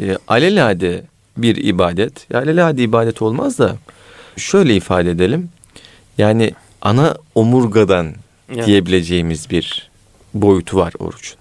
[0.00, 1.04] e, alelade
[1.36, 2.30] bir ibadet.
[2.30, 3.76] Ya alelade ibadet olmaz da
[4.36, 5.48] şöyle ifade edelim.
[6.18, 8.14] Yani ana omurgadan
[8.52, 8.66] evet.
[8.66, 9.90] diyebileceğimiz bir
[10.34, 11.36] boyutu var orucun.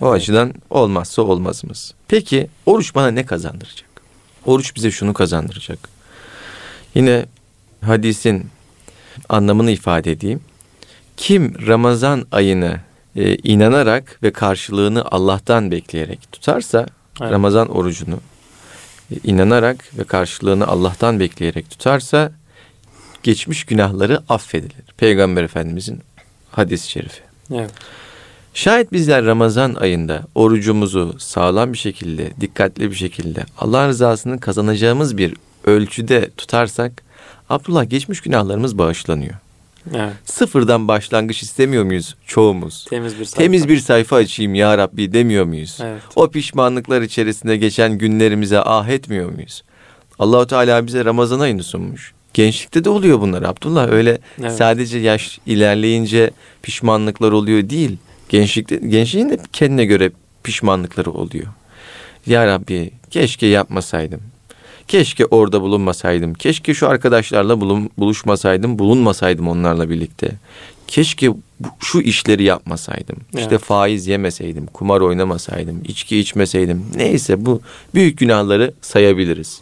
[0.00, 0.22] O evet.
[0.22, 1.94] açıdan olmazsa olmazımız.
[2.08, 3.88] Peki oruç bana ne kazandıracak?
[4.46, 5.95] Oruç bize şunu kazandıracak.
[6.96, 7.26] Yine
[7.80, 8.46] hadisin
[9.28, 10.40] anlamını ifade edeyim.
[11.16, 12.80] Kim Ramazan ayını
[13.16, 16.86] e, inanarak ve karşılığını Allah'tan bekleyerek tutarsa
[17.20, 17.32] evet.
[17.32, 18.20] Ramazan orucunu
[19.10, 22.32] e, inanarak ve karşılığını Allah'tan bekleyerek tutarsa
[23.22, 24.84] geçmiş günahları affedilir.
[24.96, 26.00] Peygamber Efendimizin
[26.50, 27.20] hadis-i şerifi.
[27.54, 27.70] Evet.
[28.54, 35.34] Şayet bizler Ramazan ayında orucumuzu sağlam bir şekilde, dikkatli bir şekilde Allah rızasını kazanacağımız bir
[35.66, 37.02] ölçüde tutarsak
[37.50, 39.34] Abdullah geçmiş günahlarımız bağışlanıyor.
[39.94, 40.12] Evet.
[40.24, 42.84] Sıfırdan başlangıç istemiyor muyuz çoğumuz?
[42.90, 43.42] Temiz bir sayfa.
[43.42, 45.78] Temiz bir sayfa açayım ya Rabbi demiyor muyuz?
[45.82, 46.02] Evet.
[46.16, 49.62] O pişmanlıklar içerisinde geçen günlerimize ah etmiyor muyuz?
[50.18, 52.12] Allahu Teala bize Ramazan ayını sunmuş.
[52.34, 53.88] Gençlikte de oluyor bunlar Abdullah.
[53.88, 54.52] Öyle evet.
[54.52, 56.30] sadece yaş ilerleyince
[56.62, 57.96] pişmanlıklar oluyor değil.
[58.28, 60.12] Gençlikte gençliğin de kendine göre
[60.44, 61.46] pişmanlıkları oluyor.
[62.26, 64.20] Ya Rabbi keşke yapmasaydım.
[64.88, 66.34] Keşke orada bulunmasaydım.
[66.34, 70.32] Keşke şu arkadaşlarla bulun, buluşmasaydım, bulunmasaydım onlarla birlikte.
[70.86, 71.30] Keşke
[71.80, 73.16] şu işleri yapmasaydım.
[73.32, 73.42] Evet.
[73.42, 76.86] İşte faiz yemeseydim, kumar oynamasaydım, içki içmeseydim.
[76.94, 77.60] Neyse bu
[77.94, 79.60] büyük günahları sayabiliriz.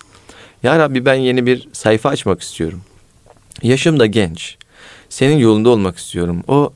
[0.62, 2.80] Ya Rabbi ben yeni bir sayfa açmak istiyorum.
[3.62, 4.56] Yaşım da genç.
[5.08, 6.42] Senin yolunda olmak istiyorum.
[6.48, 6.72] O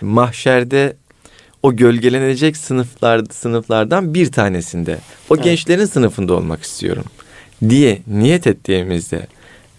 [0.00, 0.96] mahşerde
[1.62, 4.98] o gölgelenecek sınıflar sınıflardan bir tanesinde.
[5.30, 5.44] O evet.
[5.44, 7.04] gençlerin sınıfında olmak istiyorum
[7.68, 9.26] diye niyet ettiğimizde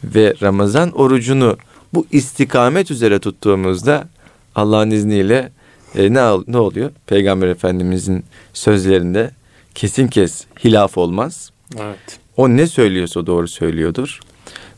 [0.04, 1.58] ve Ramazan orucunu
[1.94, 4.08] bu istikamet üzere tuttuğumuzda
[4.56, 5.52] Allah'ın izniyle
[5.96, 6.92] e, ne ne oluyor?
[7.08, 9.32] Peygamber Efendimizin sözlerinde
[9.76, 11.52] kesin kes hilaf olmaz.
[11.80, 12.20] Evet.
[12.38, 14.20] O ne söylüyorsa doğru söylüyordur.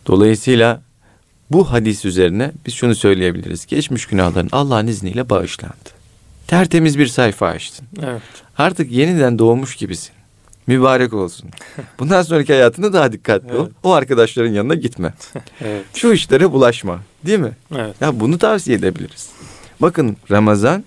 [0.07, 0.81] Dolayısıyla
[1.51, 3.65] bu hadis üzerine biz şunu söyleyebiliriz.
[3.65, 5.95] Geçmiş günahların Allah'ın izniyle bağışlandı.
[6.47, 7.87] Tertemiz bir sayfa açtın.
[8.03, 8.21] Evet.
[8.57, 10.11] Artık yeniden doğmuş gibisin.
[10.67, 11.49] Mübarek olsun.
[11.99, 13.59] Bundan sonraki hayatında daha dikkatli evet.
[13.59, 13.69] ol.
[13.83, 15.13] O arkadaşların yanına gitme.
[15.61, 15.85] evet.
[15.93, 16.99] Şu işlere bulaşma.
[17.25, 17.51] Değil mi?
[17.75, 17.95] Evet.
[18.01, 19.29] Ya bunu tavsiye edebiliriz.
[19.81, 20.83] Bakın Ramazan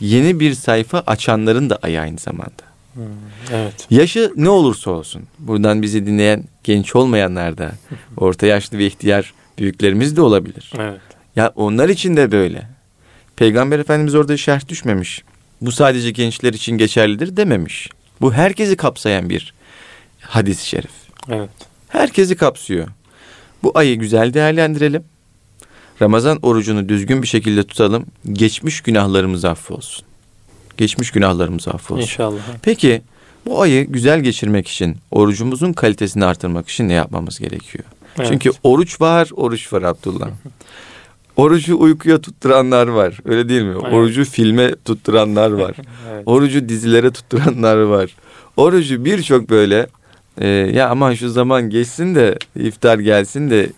[0.00, 2.62] yeni bir sayfa açanların da ayı aynı zamanda.
[2.94, 3.02] Hmm,
[3.52, 3.86] evet.
[3.90, 5.22] Yaşı ne olursa olsun.
[5.38, 7.72] Buradan bizi dinleyen genç olmayanlar da
[8.16, 10.72] orta yaşlı ve ihtiyar büyüklerimiz de olabilir.
[10.78, 11.00] Evet.
[11.36, 12.68] Ya onlar için de böyle.
[13.36, 15.22] Peygamber Efendimiz orada şerh düşmemiş.
[15.60, 17.88] Bu sadece gençler için geçerlidir dememiş.
[18.22, 19.54] Bu herkesi kapsayan bir
[20.20, 20.90] hadis-i şerif.
[21.28, 21.50] Evet.
[21.88, 22.88] Herkesi kapsıyor.
[23.62, 25.04] Bu ayı güzel değerlendirelim.
[26.02, 28.06] Ramazan orucunu düzgün bir şekilde tutalım.
[28.32, 30.04] Geçmiş günahlarımız affolsun.
[30.76, 32.02] Geçmiş günahlarımız affolsun.
[32.02, 32.40] İnşallah.
[32.62, 33.02] Peki
[33.46, 37.84] bu ayı güzel geçirmek için, orucumuzun kalitesini artırmak için ne yapmamız gerekiyor?
[38.18, 38.28] Evet.
[38.28, 40.28] Çünkü oruç var, oruç var Abdullah.
[41.36, 43.18] Orucu uykuya tutturanlar var.
[43.24, 43.74] Öyle değil mi?
[43.82, 43.94] Evet.
[43.94, 45.76] Orucu filme tutturanlar var.
[46.12, 46.22] evet.
[46.26, 48.16] Orucu dizilere tutturanlar var.
[48.56, 49.86] Orucu birçok böyle
[50.40, 53.70] e, ya aman şu zaman geçsin de iftar gelsin de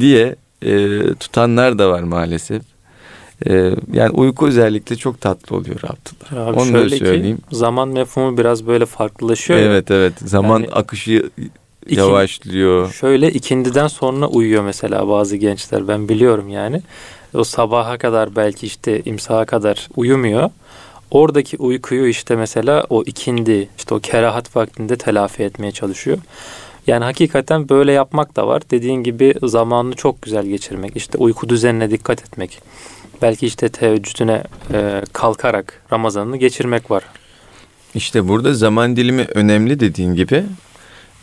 [0.00, 2.62] diye e, tutanlar da var maalesef.
[3.46, 6.46] E, yani uyku özellikle çok tatlı oluyor Abdullah.
[6.46, 7.36] Abi Onu şöyle da söyleyeyim.
[7.36, 9.58] Ki, zaman mefhumu biraz böyle farklılaşıyor.
[9.60, 9.96] Evet ya.
[9.96, 10.12] evet.
[10.18, 11.30] Zaman yani, akışı
[11.86, 12.92] İkin, yavaşlıyor.
[12.92, 16.82] Şöyle ikindiden sonra uyuyor mesela bazı gençler ben biliyorum yani.
[17.34, 20.50] O sabaha kadar belki işte imsaha kadar uyumuyor.
[21.10, 26.18] Oradaki uykuyu işte mesela o ikindi işte o kerahat vaktinde telafi etmeye çalışıyor.
[26.86, 28.62] Yani hakikaten böyle yapmak da var.
[28.70, 30.96] Dediğin gibi zamanını çok güzel geçirmek.
[30.96, 32.58] işte uyku düzenine dikkat etmek.
[33.22, 37.04] Belki işte teheccüdüne e, kalkarak Ramazan'ını geçirmek var.
[37.94, 40.44] İşte burada zaman dilimi önemli dediğin gibi.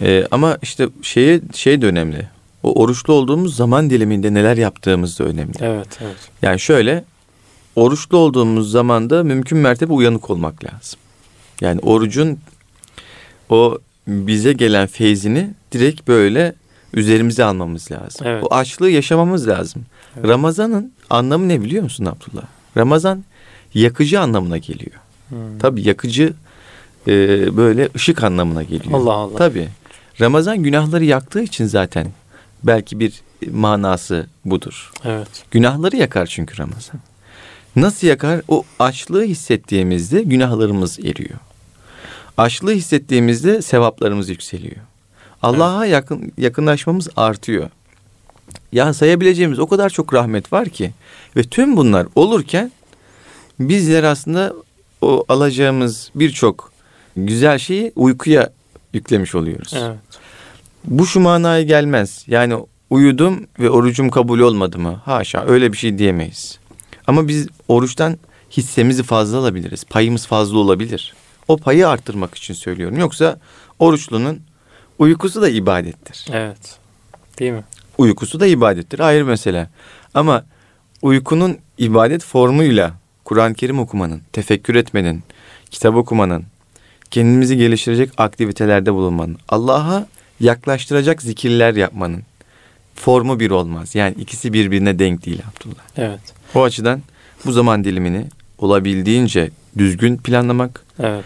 [0.01, 2.27] Ee, ama işte şeye şey de önemli.
[2.63, 5.53] O oruçlu olduğumuz zaman diliminde neler yaptığımız da önemli.
[5.59, 6.17] Evet, evet.
[6.41, 7.03] Yani şöyle
[7.75, 10.99] oruçlu olduğumuz zamanda mümkün mertebe uyanık olmak lazım.
[11.61, 12.39] Yani orucun
[13.49, 16.53] o bize gelen feyzini direkt böyle
[16.93, 18.27] üzerimize almamız lazım.
[18.27, 18.43] Evet.
[18.43, 19.85] O açlığı yaşamamız lazım.
[20.17, 20.29] Evet.
[20.29, 22.45] Ramazan'ın anlamı ne biliyor musun Abdullah?
[22.77, 23.23] Ramazan
[23.73, 24.95] yakıcı anlamına geliyor.
[25.29, 25.59] Hmm.
[25.59, 26.33] Tabii yakıcı
[27.07, 27.11] e,
[27.57, 28.99] böyle ışık anlamına geliyor.
[28.99, 29.37] Allah Allah.
[29.37, 29.67] Tabii.
[30.21, 32.07] Ramazan günahları yaktığı için zaten
[32.63, 34.91] belki bir manası budur.
[35.05, 35.27] Evet.
[35.51, 36.99] Günahları yakar çünkü Ramazan.
[37.75, 38.41] Nasıl yakar?
[38.47, 41.39] O açlığı hissettiğimizde günahlarımız eriyor.
[42.37, 44.75] Açlığı hissettiğimizde sevaplarımız yükseliyor.
[45.41, 47.69] Allah'a yakın yakınlaşmamız artıyor.
[48.71, 50.91] Ya sayabileceğimiz o kadar çok rahmet var ki
[51.35, 52.71] ve tüm bunlar olurken
[53.59, 54.53] bizler aslında
[55.01, 56.71] o alacağımız birçok
[57.15, 58.49] güzel şeyi uykuya
[58.97, 59.73] yüklemiş oluyoruz.
[59.75, 59.97] Evet.
[60.83, 62.23] Bu şu manaya gelmez.
[62.27, 62.55] Yani
[62.89, 65.01] uyudum ve orucum kabul olmadı mı?
[65.05, 66.59] Haşa öyle bir şey diyemeyiz.
[67.07, 68.17] Ama biz oruçtan
[68.51, 69.83] hissemizi fazla alabiliriz.
[69.83, 71.15] Payımız fazla olabilir.
[71.47, 72.97] O payı arttırmak için söylüyorum.
[72.97, 73.39] Yoksa
[73.79, 74.41] oruçlunun
[74.99, 76.25] uykusu da ibadettir.
[76.31, 76.79] Evet.
[77.39, 77.63] Değil mi?
[77.97, 78.99] Uykusu da ibadettir.
[78.99, 79.69] Ayrı mesele.
[80.13, 80.45] Ama
[81.01, 82.93] uykunun ibadet formuyla
[83.25, 85.23] Kur'an-ı Kerim okumanın, tefekkür etmenin,
[85.71, 86.43] kitap okumanın,
[87.11, 90.07] kendimizi geliştirecek aktivitelerde bulunmanın, Allah'a
[90.39, 92.23] yaklaştıracak zikirler yapmanın
[92.95, 93.95] formu bir olmaz.
[93.95, 95.83] Yani ikisi birbirine denk değil Abdullah.
[95.97, 96.19] Evet.
[96.55, 97.01] O açıdan
[97.45, 98.25] bu zaman dilimini
[98.57, 101.25] olabildiğince düzgün planlamak, Evet.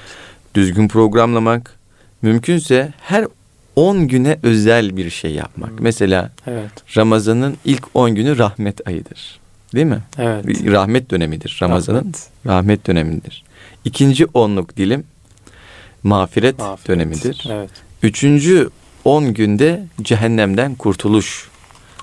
[0.55, 1.79] düzgün programlamak,
[2.21, 3.27] mümkünse her
[3.75, 5.79] 10 güne özel bir şey yapmak.
[5.79, 6.71] Mesela Evet.
[6.97, 9.39] Ramazan'ın ilk 10 günü rahmet ayıdır.
[9.75, 9.99] Değil mi?
[10.17, 10.45] Evet.
[10.65, 11.97] Rahmet dönemidir Ramazan'ın.
[11.99, 12.29] Rahmet.
[12.45, 13.43] Rahmet dönemidir.
[13.85, 15.03] İkinci onluk dilim
[16.03, 16.87] mağfiret, Mağfiret.
[16.87, 17.47] dönemidir.
[17.51, 17.69] Evet.
[18.03, 18.69] Üçüncü
[19.05, 21.47] 10 günde cehennemden kurtuluş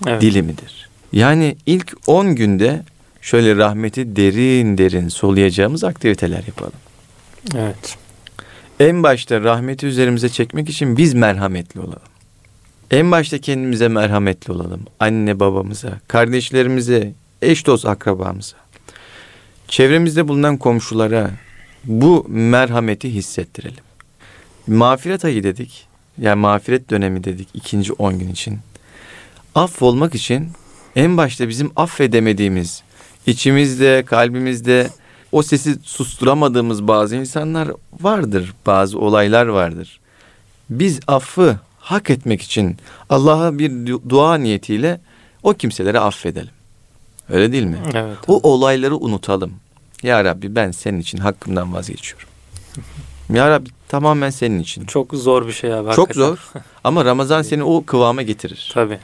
[0.06, 0.22] Evet.
[0.22, 0.88] dilimidir.
[1.12, 2.82] Yani ilk 10 günde
[3.20, 6.72] şöyle rahmeti derin derin soluyacağımız aktiviteler yapalım.
[7.56, 7.96] Evet.
[8.80, 11.98] En başta rahmeti üzerimize çekmek için biz merhametli olalım.
[12.90, 14.80] En başta kendimize merhametli olalım.
[15.00, 18.56] Anne babamıza, kardeşlerimize, eş dost akrabamıza.
[19.68, 21.30] Çevremizde bulunan komşulara
[21.84, 23.84] bu merhameti hissettirelim.
[24.68, 25.86] Mağfiret ayı dedik.
[26.18, 28.58] Yani mağfiret dönemi dedik ikinci on gün için.
[29.54, 30.50] Affolmak için
[30.96, 32.82] en başta bizim affedemediğimiz,
[33.26, 34.90] içimizde, kalbimizde
[35.32, 38.54] o sesi susturamadığımız bazı insanlar vardır.
[38.66, 40.00] Bazı olaylar vardır.
[40.70, 42.76] Biz affı hak etmek için
[43.10, 45.00] Allah'a bir du- dua niyetiyle
[45.42, 46.52] o kimseleri affedelim.
[47.28, 47.78] Öyle değil mi?
[47.94, 48.16] Evet.
[48.26, 49.52] O olayları unutalım.
[50.02, 52.28] Ya Rabbi ben senin için hakkımdan vazgeçiyorum.
[53.30, 54.84] ya Rabbi tamamen senin için.
[54.84, 55.92] Çok zor bir şey abi.
[55.92, 56.28] Çok hakikaten.
[56.28, 56.38] zor
[56.84, 58.70] ama Ramazan seni o kıvama getirir.
[58.74, 58.98] Tabii.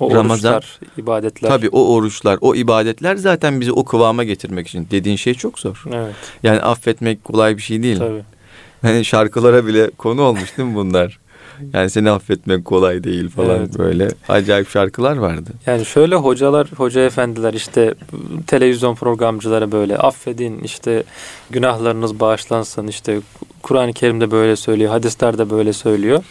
[0.00, 1.48] O Ramazan- oruçlar, ibadetler.
[1.48, 4.88] Tabii o oruçlar, o ibadetler zaten bizi o kıvama getirmek için.
[4.90, 5.84] Dediğin şey çok zor.
[5.92, 6.14] Evet.
[6.42, 7.98] Yani affetmek kolay bir şey değil.
[7.98, 8.22] Tabii.
[8.82, 11.18] Hani şarkılara bile konu olmuş değil mi bunlar?
[11.72, 13.78] Yani seni affetmek kolay değil falan Evet.
[13.78, 15.50] böyle acayip şarkılar vardı.
[15.66, 17.94] Yani şöyle hocalar, hoca efendiler işte
[18.46, 21.04] televizyon programcıları böyle affedin işte
[21.50, 23.20] günahlarınız bağışlansın işte
[23.62, 26.24] Kur'an-ı Kerim'de böyle söylüyor, hadislerde böyle söylüyor.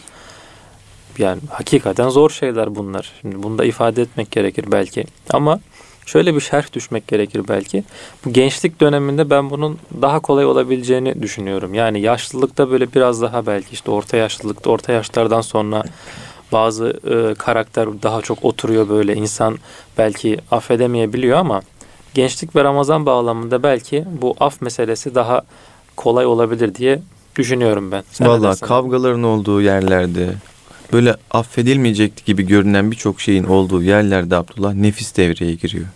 [1.18, 3.12] Yani hakikaten zor şeyler bunlar.
[3.20, 5.04] Şimdi bunu da ifade etmek gerekir belki.
[5.30, 5.60] Ama
[6.06, 7.84] şöyle bir şerh düşmek gerekir belki.
[8.24, 11.74] Bu gençlik döneminde ben bunun daha kolay olabileceğini düşünüyorum.
[11.74, 15.82] Yani yaşlılıkta böyle biraz daha belki işte orta yaşlılıkta, orta yaşlardan sonra
[16.52, 19.58] bazı e, karakter daha çok oturuyor böyle insan
[19.98, 21.60] belki affedemeyebiliyor ama
[22.14, 25.42] gençlik ve Ramazan bağlamında belki bu af meselesi daha
[25.96, 27.02] kolay olabilir diye
[27.36, 28.04] düşünüyorum ben.
[28.10, 30.34] Sen Vallahi kavgaların olduğu yerlerde
[30.92, 35.86] böyle affedilmeyecek gibi görünen birçok şeyin olduğu yerlerde Abdullah nefis devreye giriyor.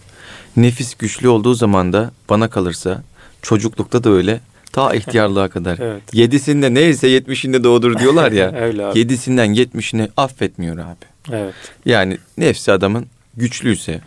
[0.56, 3.02] Nefis güçlü olduğu zaman da bana kalırsa
[3.42, 4.40] çocuklukta da öyle
[4.72, 5.78] ta ihtiyarlığa kadar.
[5.78, 6.02] Evet.
[6.12, 8.52] Yedisinde neyse yetmişinde doğdur diyorlar ya.
[8.60, 8.98] Öyle abi.
[8.98, 11.32] Yedisinden yetmişini affetmiyor abi.
[11.32, 11.54] Evet.
[11.86, 14.00] Yani nefsi adamın güçlüyse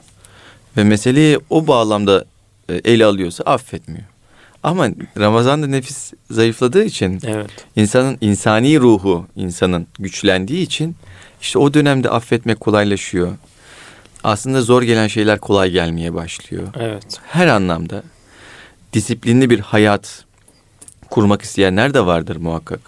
[0.78, 2.26] ve meseleyi o bağlamda
[2.70, 4.04] e, ele alıyorsa affetmiyor.
[4.64, 4.88] Ama
[5.20, 7.50] Ramazan'da nefis zayıfladığı için Evet.
[7.76, 10.96] insanın insani ruhu insanın güçlendiği için
[11.42, 13.32] işte o dönemde affetmek kolaylaşıyor.
[14.24, 16.68] Aslında zor gelen şeyler kolay gelmeye başlıyor.
[16.80, 17.20] Evet.
[17.28, 18.04] Her anlamda
[18.94, 20.26] disiplinli bir hayat
[21.10, 22.80] kurmak isteyenler de vardır muhakkak.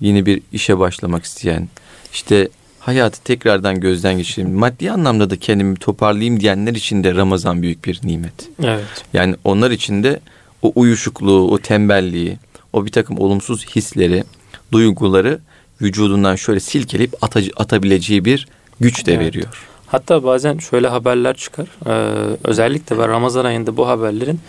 [0.00, 1.68] Yeni bir işe başlamak isteyen,
[2.12, 2.48] işte
[2.80, 8.00] hayatı tekrardan gözden geçireyim, maddi anlamda da kendimi toparlayayım diyenler için de Ramazan büyük bir
[8.04, 8.48] nimet.
[8.62, 8.84] Evet.
[9.12, 10.20] Yani onlar için de
[10.64, 12.38] o uyuşukluğu, o tembelliği,
[12.72, 14.24] o bir takım olumsuz hisleri,
[14.72, 15.38] duyguları
[15.82, 18.48] vücudundan şöyle silkeleyip atacı, atabileceği bir
[18.80, 19.26] güç de Evet.
[19.26, 19.66] veriyor.
[19.86, 21.66] Hatta bazen şöyle haberler çıkar.
[21.86, 21.90] Ee,
[22.44, 24.40] özellikle ben Ramazan ayında bu haberlerin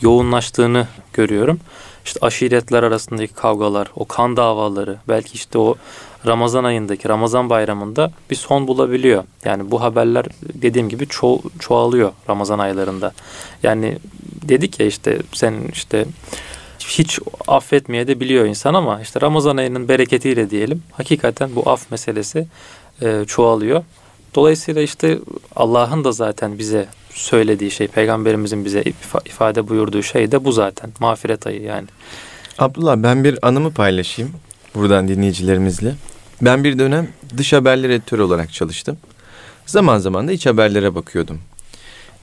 [0.00, 1.60] yoğunlaştığını görüyorum.
[2.04, 5.76] İşte aşiretler arasındaki kavgalar, o kan davaları, belki işte o
[6.26, 9.24] Ramazan ayındaki, Ramazan bayramında bir son bulabiliyor.
[9.44, 13.12] Yani bu haberler dediğim gibi ço- çoğalıyor Ramazan aylarında.
[13.62, 13.98] Yani
[14.48, 16.04] dedik ya işte sen işte
[16.88, 17.18] hiç
[17.48, 22.46] affetmeye de biliyor insan ama işte Ramazan ayının bereketiyle diyelim hakikaten bu af meselesi
[23.02, 23.84] e, çoğalıyor.
[24.34, 25.18] Dolayısıyla işte
[25.56, 30.90] Allah'ın da zaten bize söylediği şey, peygamberimizin bize ifa- ifade buyurduğu şey de bu zaten.
[31.00, 31.86] Mağfiret ayı yani.
[32.58, 34.32] Abdullah ben bir anımı paylaşayım.
[34.74, 35.94] buradan dinleyicilerimizle.
[36.42, 38.96] Ben bir dönem dış haberler editörü olarak çalıştım.
[39.66, 41.40] Zaman zaman da iç haberlere bakıyordum.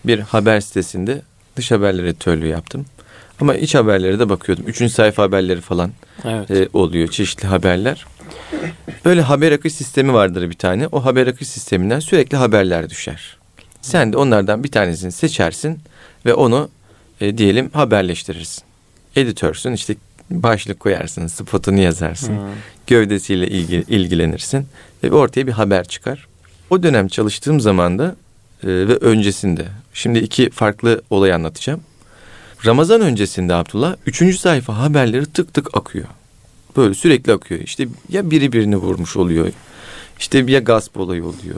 [0.05, 1.22] Bir haber sitesinde
[1.55, 2.86] dış haberler editörlüğü yaptım.
[3.41, 4.66] Ama iç haberlere de bakıyordum.
[4.68, 5.91] Üçüncü sayfa haberleri falan
[6.26, 6.51] Evet.
[6.51, 7.07] e, oluyor.
[7.07, 8.05] Çeşitli haberler.
[9.05, 10.88] Böyle haber akış sistemi vardır bir tane.
[10.91, 13.38] O haber akış sisteminden sürekli haberler düşer.
[13.82, 15.80] Sen de onlardan bir tanesini seçersin
[16.26, 16.70] ve onu
[17.22, 18.64] e, diyelim haberleştirirsin.
[19.16, 19.95] Editörsün işte
[20.32, 22.38] başlık koyarsın, spotunu yazarsın.
[22.38, 22.45] Hmm.
[22.90, 24.68] Gövdesiyle ilgi, ilgilenirsin
[25.04, 26.28] ve ortaya bir haber çıkar.
[26.70, 28.16] O dönem çalıştığım zaman da
[28.64, 31.82] e, ve öncesinde şimdi iki farklı olay anlatacağım.
[32.66, 36.08] Ramazan öncesinde Abdullah üçüncü sayfa haberleri tık tık akıyor.
[36.78, 37.62] Böyle sürekli akıyor.
[37.62, 39.52] İşte ya biri birini vurmuş oluyor.
[40.20, 41.56] İşte ya gasp olayı oluyor.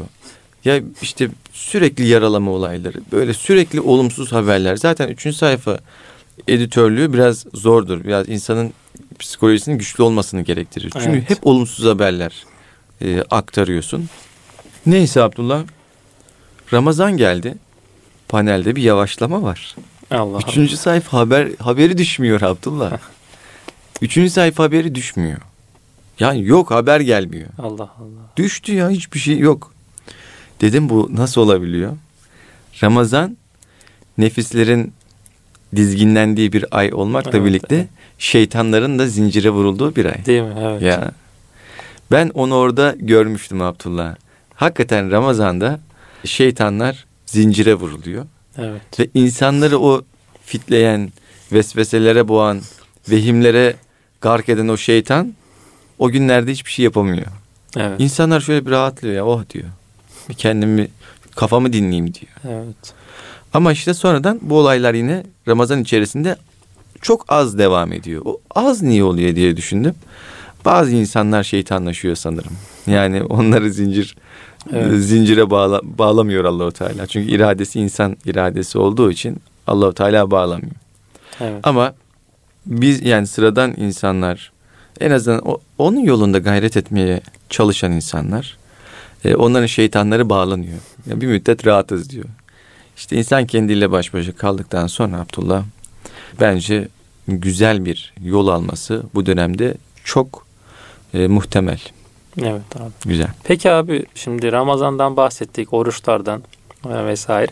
[0.66, 2.98] Ya işte sürekli yaralama olayları.
[3.12, 4.76] Böyle sürekli olumsuz haberler.
[4.76, 5.80] Zaten üçüncü sayfa
[6.48, 8.04] editörlüğü biraz zordur.
[8.04, 8.74] Biraz insanın
[9.22, 10.90] psikolojisinin güçlü olmasını gerektirir.
[10.94, 11.30] Çünkü Evet.
[11.30, 12.46] hep olumsuz haberler
[13.02, 14.10] e, aktarıyorsun.
[14.86, 15.64] Neyse Abdullah.
[16.74, 17.56] Ramazan geldi.
[18.30, 19.76] Panelde bir yavaşlama var.
[20.12, 20.40] Allah Allah.
[20.50, 22.92] Üçüncü sayfa haber haberi düşmüyor Abdullah.
[24.02, 25.38] Üçüncü sayfa haberi düşmüyor.
[26.20, 27.50] Yani yok haber gelmiyor.
[27.58, 28.22] Allah Allah.
[28.38, 29.74] Düştü ya hiçbir şey yok.
[30.62, 31.98] Dedim bu nasıl olabiliyor?
[32.84, 33.38] Ramazan
[34.18, 34.94] nefislerin
[35.76, 37.88] dizginlendiği bir ay olmakla Evet, birlikte evet.
[38.18, 40.26] şeytanların da zincire vurulduğu bir ay.
[40.26, 40.54] Değil mi?
[40.60, 40.82] Evet.
[40.82, 41.12] Ya.
[42.12, 44.16] Ben onu orada görmüştüm Abdullah.
[44.56, 45.80] Hakikaten Ramazan'da
[46.26, 48.26] şeytanlar zincire vuruluyor.
[48.58, 49.00] Evet.
[49.00, 50.02] Ve insanları o
[50.46, 51.12] fitleyen,
[51.52, 52.62] vesveselere boğan,
[53.10, 53.76] vehimlere
[54.22, 55.34] gark eden o şeytan
[56.00, 57.28] o günlerde hiçbir şey yapamıyor.
[57.78, 58.02] Evet.
[58.02, 59.66] İnsanlar şöyle bir rahatlıyor ya oh diyor.
[60.30, 60.88] Bir kendimi
[61.36, 62.32] kafamı dinleyeyim diyor.
[62.46, 62.94] Evet.
[63.54, 66.36] Ama işte sonradan bu olaylar yine Ramazan içerisinde
[67.02, 68.22] çok az devam ediyor.
[68.26, 69.94] O az niye oluyor diye düşündüm.
[70.66, 72.52] Bazı insanlar şeytanlaşıyor sanırım.
[72.88, 74.16] Yani onları zincir
[74.74, 75.00] Evet.
[75.00, 77.08] zincire bağla, bağlamıyor Allahu Teala.
[77.08, 79.38] Çünkü iradesi insan iradesi olduğu için
[79.68, 80.72] Allahu Teala bağlamıyor.
[81.42, 81.60] Evet.
[81.64, 81.94] Ama
[82.66, 84.52] biz yani sıradan insanlar
[85.00, 88.58] en azından o, onun yolunda gayret etmeye çalışan insanlar
[89.26, 90.78] e, onların şeytanları bağlanıyor.
[91.08, 92.26] Ya bir müddet rahatız diyor.
[93.02, 95.64] İşte insan kendiyle baş başa kaldıktan sonra Abdullah
[96.40, 96.88] bence
[97.28, 99.74] güzel bir yol alması bu dönemde
[100.04, 100.46] çok
[101.14, 101.80] e, muhtemel.
[102.42, 102.92] Evet abi.
[103.06, 103.28] Güzel.
[103.44, 106.44] Peki abi şimdi Ramazan'dan bahsettik, oruçlardan
[106.86, 107.52] e, vesaire.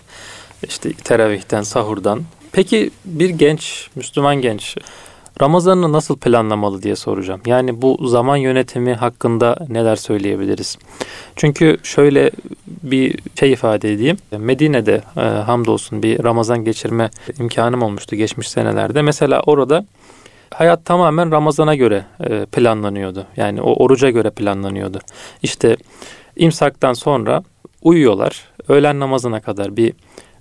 [0.64, 2.24] İşte teravihten, sahurdan.
[2.52, 4.78] Peki bir genç, Müslüman genç
[5.42, 7.42] Ramazan'ı nasıl planlamalı diye soracağım.
[7.46, 10.78] Yani bu zaman yönetimi hakkında neler söyleyebiliriz?
[11.36, 12.32] Çünkü şöyle
[12.68, 14.18] bir şey ifade edeyim.
[14.38, 17.10] Medine'de e, hamdolsun bir Ramazan geçirme
[17.40, 19.02] imkanım olmuştu geçmiş senelerde.
[19.02, 19.86] Mesela orada
[20.54, 23.26] hayat tamamen Ramazan'a göre e, planlanıyordu.
[23.38, 25.00] Yani o oruca göre planlanıyordu.
[25.44, 25.78] İşte
[26.36, 27.44] imsaktan sonra
[27.82, 28.44] uyuyorlar.
[28.68, 29.94] Öğlen namazına kadar bir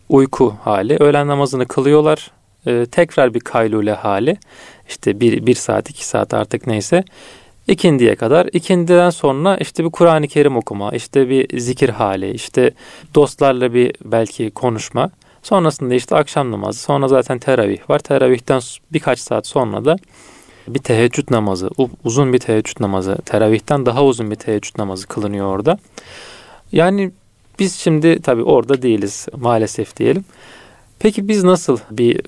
[0.08, 0.96] uyku hali.
[1.00, 2.30] Öğlen namazını kılıyorlar.
[2.66, 4.36] E, tekrar bir kaylule hali.
[4.88, 7.04] İşte bir, bir saat, iki saat artık neyse.
[7.68, 8.48] İkindiye kadar.
[8.52, 12.70] İkindiden sonra işte bir Kur'an-ı Kerim okuma, işte bir zikir hali, işte
[13.14, 15.10] dostlarla bir belki konuşma.
[15.42, 17.98] Sonrasında işte akşam namazı, sonra zaten teravih var.
[17.98, 18.60] Teravihten
[18.92, 19.96] birkaç saat sonra da
[20.68, 21.70] bir teheccüd namazı,
[22.04, 25.78] uzun bir teheccüd namazı, teravihten daha uzun bir teheccüd namazı kılınıyor orada.
[26.72, 27.10] Yani
[27.58, 30.24] biz şimdi tabii orada değiliz maalesef diyelim.
[30.98, 32.20] Peki biz nasıl bir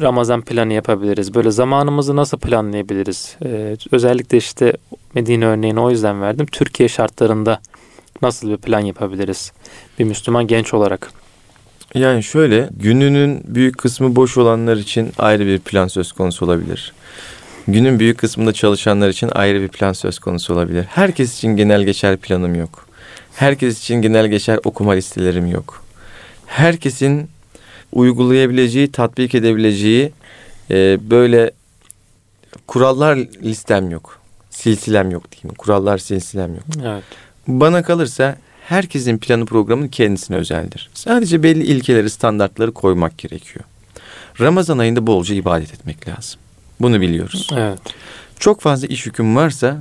[0.00, 1.34] Ramazan planı yapabiliriz?
[1.34, 3.36] Böyle zamanımızı nasıl planlayabiliriz?
[3.44, 4.72] Ee, özellikle işte
[5.14, 6.46] Medine örneğini o yüzden verdim.
[6.46, 7.60] Türkiye şartlarında
[8.22, 9.52] nasıl bir plan yapabiliriz?
[9.98, 11.10] Bir Müslüman genç olarak.
[11.94, 16.92] Yani şöyle gününün büyük kısmı boş olanlar için ayrı bir plan söz konusu olabilir.
[17.68, 20.84] Günün büyük kısmında çalışanlar için ayrı bir plan söz konusu olabilir.
[20.88, 22.86] Herkes için genel geçer planım yok.
[23.34, 25.84] Herkes için genel geçer okuma listelerim yok.
[26.46, 27.28] Herkesin
[27.92, 30.12] uygulayabileceği, tatbik edebileceği
[30.70, 31.50] e, böyle
[32.66, 34.18] kurallar listem yok.
[34.50, 35.54] Silsilem yok diyeyim.
[35.58, 36.64] Kurallar silsilem yok.
[36.84, 37.04] Evet.
[37.48, 38.36] Bana kalırsa
[38.68, 40.90] herkesin planı programı kendisine özeldir.
[40.94, 43.64] Sadece belli ilkeleri, standartları koymak gerekiyor.
[44.40, 46.40] Ramazan ayında bolca ibadet etmek lazım.
[46.80, 47.48] Bunu biliyoruz.
[47.56, 47.78] Evet.
[48.38, 49.78] Çok fazla iş yüküm varsa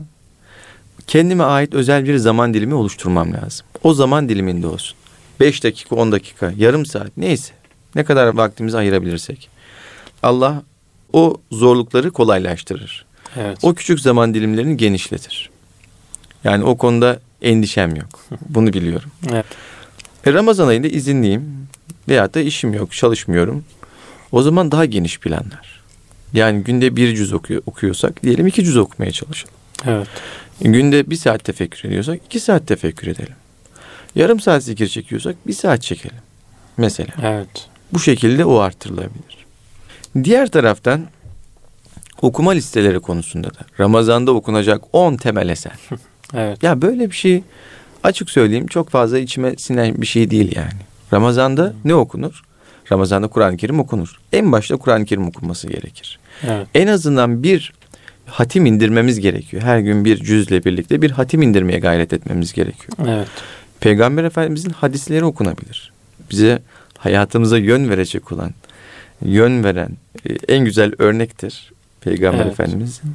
[1.08, 3.66] kendime ait özel bir zaman dilimi oluşturmam lazım.
[3.84, 4.98] O zaman diliminde olsun.
[5.40, 7.54] 5 dakika, 10 dakika, yarım saat neyse.
[7.98, 9.50] Ne kadar vaktimizi ayırabilirsek.
[10.24, 10.64] Allah
[11.14, 13.06] o zorlukları kolaylaştırır.
[13.36, 13.58] Evet.
[13.62, 15.50] O küçük zaman dilimlerini genişletir.
[16.44, 18.26] Yani o konuda endişem yok.
[18.50, 19.12] Bunu biliyorum.
[19.32, 19.46] Evet.
[20.26, 21.68] E Ramazan ayında izinliyim
[22.10, 23.66] veyahut da işim yok, çalışmıyorum.
[24.32, 25.82] O zaman daha geniş planlar.
[26.34, 29.56] Yani günde bir cüz okuyor, okuyorsak diyelim iki cüz okumaya çalışalım.
[29.86, 30.08] Evet.
[30.62, 33.36] Günde bir saat tefekkür ediyorsak iki saat tefekkür edelim.
[34.16, 36.18] Yarım saat zikir çekiyorsak bir saat çekelim.
[36.78, 37.14] Mesela.
[37.24, 37.70] Evet.
[37.94, 39.46] Bu şekilde o artırılabilir.
[40.24, 41.02] Diğer taraftan
[42.22, 45.80] okuma listeleri konusunda da Ramazan'da okunacak 10 temel eser.
[46.34, 46.64] Evet.
[46.64, 47.44] Ya böyle bir şey
[48.04, 50.80] açık söyleyeyim çok fazla içime sinen bir şey değil yani.
[51.14, 52.44] Ramazan'da ne okunur?
[52.92, 54.20] Ramazan'da Kur'an-ı Kerim okunur.
[54.34, 56.20] En başta Kur'an-ı Kerim okunması gerekir.
[56.44, 56.68] Evet.
[56.76, 57.74] En azından bir
[58.26, 59.64] hatim indirmemiz gerekiyor.
[59.64, 62.94] Her gün bir cüzle birlikte bir hatim indirmeye gayret etmemiz gerekiyor.
[63.08, 63.28] Evet.
[63.80, 65.94] Peygamber Efendimizin hadisleri okunabilir.
[66.32, 66.62] Bize
[66.98, 68.52] hayatımıza yön verecek olan,
[69.26, 69.92] yön veren
[70.30, 71.72] e, en güzel örnektir
[72.02, 72.52] Peygamber Evet.
[72.52, 73.12] Efendimizin.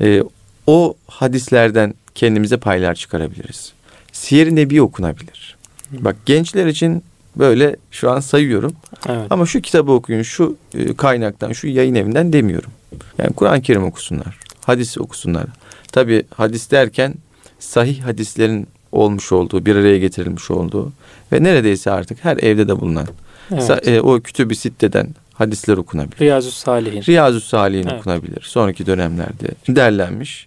[0.00, 0.22] E,
[0.66, 3.72] o hadislerden kendimize paylar çıkarabiliriz.
[4.12, 5.56] Siyer-i Nebi okunabilir.
[5.90, 7.02] Bak gençler için
[7.36, 8.72] böyle şu an sayıyorum.
[9.08, 9.26] Evet.
[9.30, 12.70] Ama şu kitabı okuyun, şu e, kaynaktan, şu yayın evinden demiyorum.
[13.18, 15.46] Yani Kur'an-ı Kerim okusunlar, hadis okusunlar.
[15.92, 17.14] Tabi hadis derken
[17.58, 20.92] sahih hadislerin olmuş olduğu, bir araya getirilmiş olduğu
[21.32, 23.06] ve neredeyse artık her evde de bulunan
[23.52, 23.88] Evet.
[23.88, 26.18] e, o kütüb-i sitteden hadisler okunabilir.
[26.20, 27.02] Riyazu Salihin.
[27.02, 28.00] Riyazu Salih'in Evet.
[28.00, 28.42] okunabilir.
[28.42, 30.46] Sonraki dönemlerde derlenmiş.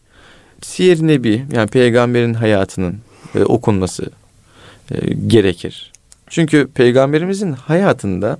[0.61, 2.95] Siyer-i Nebi yani peygamberin hayatının
[3.35, 4.09] e, okunması
[4.91, 5.91] e, gerekir.
[6.29, 8.37] Çünkü peygamberimizin hayatında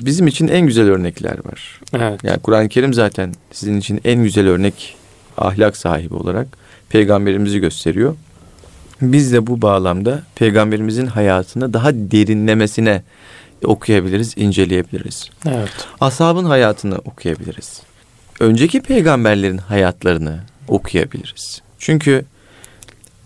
[0.00, 1.80] bizim için en güzel örnekler var.
[1.92, 2.24] Evet.
[2.24, 4.96] Yani Kur'an-ı Kerim zaten sizin için en güzel örnek
[5.38, 6.46] ahlak sahibi olarak
[6.88, 8.14] peygamberimizi gösteriyor.
[9.02, 13.02] Biz de bu bağlamda peygamberimizin hayatını daha derinlemesine
[13.64, 15.30] okuyabiliriz, inceleyebiliriz.
[15.46, 15.70] Evet.
[16.00, 17.82] Ashabın hayatını okuyabiliriz.
[18.40, 21.62] Önceki peygamberlerin hayatlarını okuyabiliriz.
[21.78, 22.24] Çünkü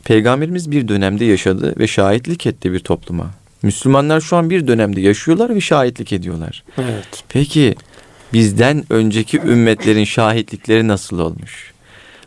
[0.05, 3.31] peygamberimiz bir dönemde yaşadı ve şahitlik etti bir topluma.
[3.63, 6.65] Müslümanlar şu an bir dönemde yaşıyorlar ve şahitlik ediyorlar.
[6.79, 7.25] Evet.
[7.29, 7.75] Peki
[8.33, 11.73] bizden önceki ümmetlerin şahitlikleri nasıl olmuş?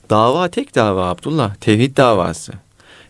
[0.10, 1.56] Dava tek dava Abdullah.
[1.56, 2.54] Tevhid davası.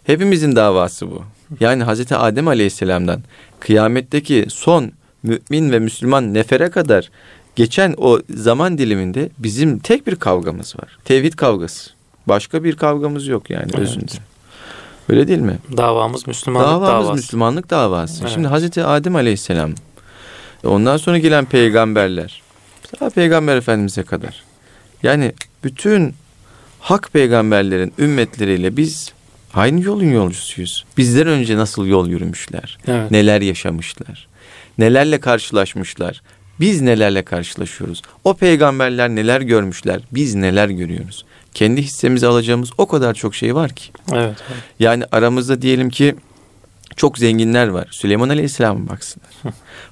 [0.03, 1.23] Hepimizin davası bu.
[1.59, 3.21] Yani Hazreti Adem Aleyhisselam'dan
[3.59, 4.91] kıyametteki son
[5.23, 7.09] mümin ve Müslüman nefere kadar
[7.55, 10.97] geçen o zaman diliminde bizim tek bir kavgamız var.
[11.05, 11.91] Tevhid kavgası.
[12.27, 13.79] Başka bir kavgamız yok yani Evet.
[13.79, 14.11] özünde.
[15.09, 15.57] Öyle değil mi?
[15.77, 17.13] Davamız Müslümanlık Davamız davası.
[17.13, 18.21] Müslümanlık davası.
[18.21, 18.31] Evet.
[18.33, 19.71] Şimdi Hazreti Adem Aleyhisselam
[20.63, 22.41] ondan sonra gelen peygamberler
[22.99, 24.43] ta peygamber efendimize kadar.
[25.03, 25.33] Yani
[25.63, 26.13] bütün
[26.79, 29.13] hak peygamberlerin ümmetleriyle biz
[29.53, 30.85] aynı yolun yolcusuyuz.
[30.97, 32.77] Bizden önce nasıl yol yürümüşler?
[32.87, 33.11] Evet.
[33.11, 34.27] Neler yaşamışlar?
[34.77, 36.21] Nelerle karşılaşmışlar?
[36.59, 38.01] Biz nelerle karşılaşıyoruz?
[38.23, 40.01] O peygamberler neler görmüşler?
[40.11, 41.25] Biz neler görüyoruz?
[41.53, 43.91] Kendi hissemizi alacağımız o kadar çok şey var ki.
[44.11, 44.37] Evet.
[44.47, 44.63] evet.
[44.79, 46.15] Yani aramızda diyelim ki
[46.95, 47.87] çok zenginler var.
[47.91, 49.29] Süleyman Aleyhisselam'a baksınlar.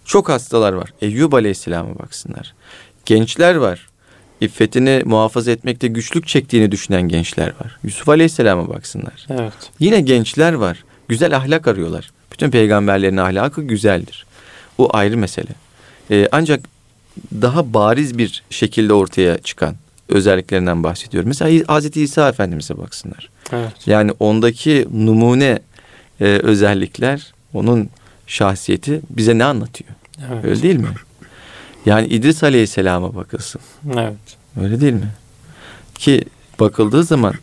[0.05, 0.93] çok hastalar var.
[1.01, 2.53] Eyyub Aleyhisselam'a baksınlar.
[3.05, 3.90] Gençler var.
[4.41, 7.77] İffetini muhafaza etmekte güçlük çektiğini düşünen gençler var.
[7.83, 9.27] Yusuf Aleyhisselam'a baksınlar.
[9.29, 9.53] Evet.
[9.79, 10.83] Yine gençler var.
[11.07, 12.11] Güzel ahlak arıyorlar.
[12.31, 14.25] Bütün peygamberlerin ahlakı güzeldir.
[14.77, 15.51] O ayrı mesele.
[16.11, 16.59] Ee, ancak
[17.41, 19.75] daha bariz bir şekilde ortaya çıkan
[20.09, 21.27] özelliklerinden bahsediyorum.
[21.27, 23.29] Mesela Hazreti İsa Efendimiz'e baksınlar.
[23.53, 23.71] Evet.
[23.85, 25.59] Yani ondaki numune
[26.21, 27.89] e, özellikler, onun
[28.27, 29.89] şahsiyeti bize ne anlatıyor?
[30.31, 30.45] Evet.
[30.45, 30.87] Öyle değil mi?
[31.85, 33.61] Yani İdris Aleyhisselam'a bakılsın.
[33.93, 34.15] Evet.
[34.61, 35.11] Öyle değil mi?
[35.95, 36.23] Ki
[36.59, 37.33] bakıldığı zaman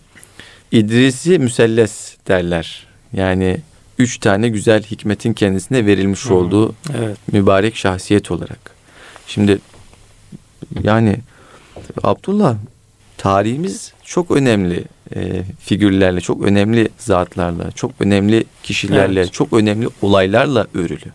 [0.72, 2.86] İdris'i müselles derler.
[3.12, 3.60] Yani
[3.98, 7.18] üç tane güzel hikmetin kendisine verilmiş olduğu Evet.
[7.32, 8.70] mübarek şahsiyet olarak.
[9.26, 9.58] Şimdi
[10.82, 11.16] yani
[12.02, 12.56] Abdullah
[13.16, 14.84] tarihimiz çok önemli
[15.16, 19.32] e, figürlerle, çok önemli zatlarla, çok önemli kişilerle, Evet.
[19.32, 21.12] çok önemli olaylarla örülü.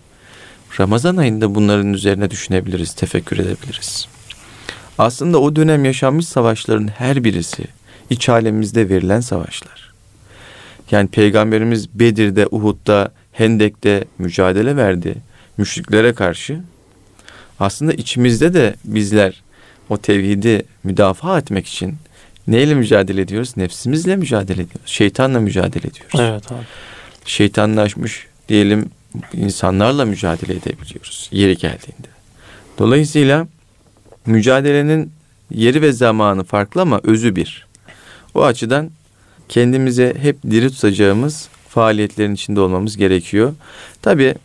[0.80, 4.08] Ramazan ayında bunların üzerine düşünebiliriz, tefekkür edebiliriz.
[4.98, 7.64] Aslında o dönem yaşanmış savaşların her birisi
[8.10, 9.94] iç alemimizde verilen savaşlar.
[10.92, 15.16] Yani Peygamberimiz Bedir'de, Uhud'da, Hendek'te mücadele verdi
[15.58, 16.60] müşriklere karşı.
[17.60, 19.44] Aslında içimizde de bizler
[19.90, 21.96] o tevhidi müdafaa etmek için
[22.48, 23.58] neyle mücadele ediyoruz?
[23.58, 24.92] Nefsimizle mücadele ediyoruz.
[24.92, 26.20] Şeytanla mücadele ediyoruz.
[26.20, 26.64] Evet abi.
[27.26, 28.90] Şeytanlaşmış diyelim
[29.34, 32.08] insanlarla mücadele edebiliyoruz yeri geldiğinde.
[32.80, 33.48] Dolayısıyla
[34.26, 35.12] mücadelenin
[35.52, 37.68] yeri ve zamanı farklı ama özü bir.
[38.34, 38.90] O açıdan
[39.50, 43.54] kendimize hep diri tutacağımız faaliyetlerin içinde olmamız gerekiyor.
[44.02, 44.36] Tabii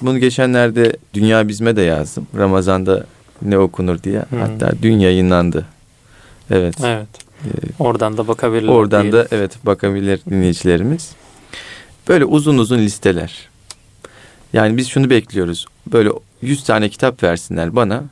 [0.00, 2.26] bunu geçenlerde Dünya Bizme de yazdım.
[2.38, 3.06] Ramazan'da
[3.42, 4.18] ne okunur diye.
[4.18, 4.36] Hı.
[4.38, 5.66] Hatta dün yayınlandı.
[6.50, 6.74] Evet.
[6.84, 7.08] Evet.
[7.44, 7.48] Ee,
[7.78, 8.72] Oradan da bakabilirler.
[8.72, 9.20] Oradan diyelim.
[9.20, 11.12] da evet bakabilir dinleyicilerimiz.
[12.08, 13.48] Böyle uzun uzun listeler.
[14.52, 15.66] Yani biz şunu bekliyoruz.
[15.92, 16.10] Böyle
[16.42, 18.04] 100 tane kitap versinler bana.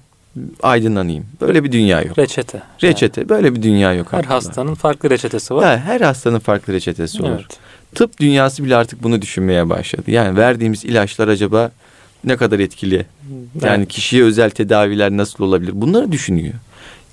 [0.62, 1.26] aydınlanayım.
[1.40, 2.18] Böyle bir dünya yok.
[2.18, 2.62] Reçete.
[2.82, 3.28] Reçete.
[3.28, 4.12] Böyle bir dünya yok.
[4.12, 4.34] Her Abdullah.
[4.34, 5.62] hastanın farklı reçetesi var.
[5.72, 7.30] Ya, her hastanın farklı reçetesi olur.
[7.34, 7.58] Evet.
[7.94, 10.10] Tıp dünyası bile artık bunu düşünmeye başladı.
[10.10, 11.70] Yani verdiğimiz ilaçlar acaba
[12.24, 13.06] ne kadar etkili?
[13.62, 13.88] Yani Evet.
[13.88, 15.72] kişiye özel tedaviler nasıl olabilir?
[15.74, 16.54] Bunları düşünüyor.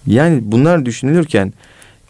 [0.08, 1.54] Yani bunlar düşünülürken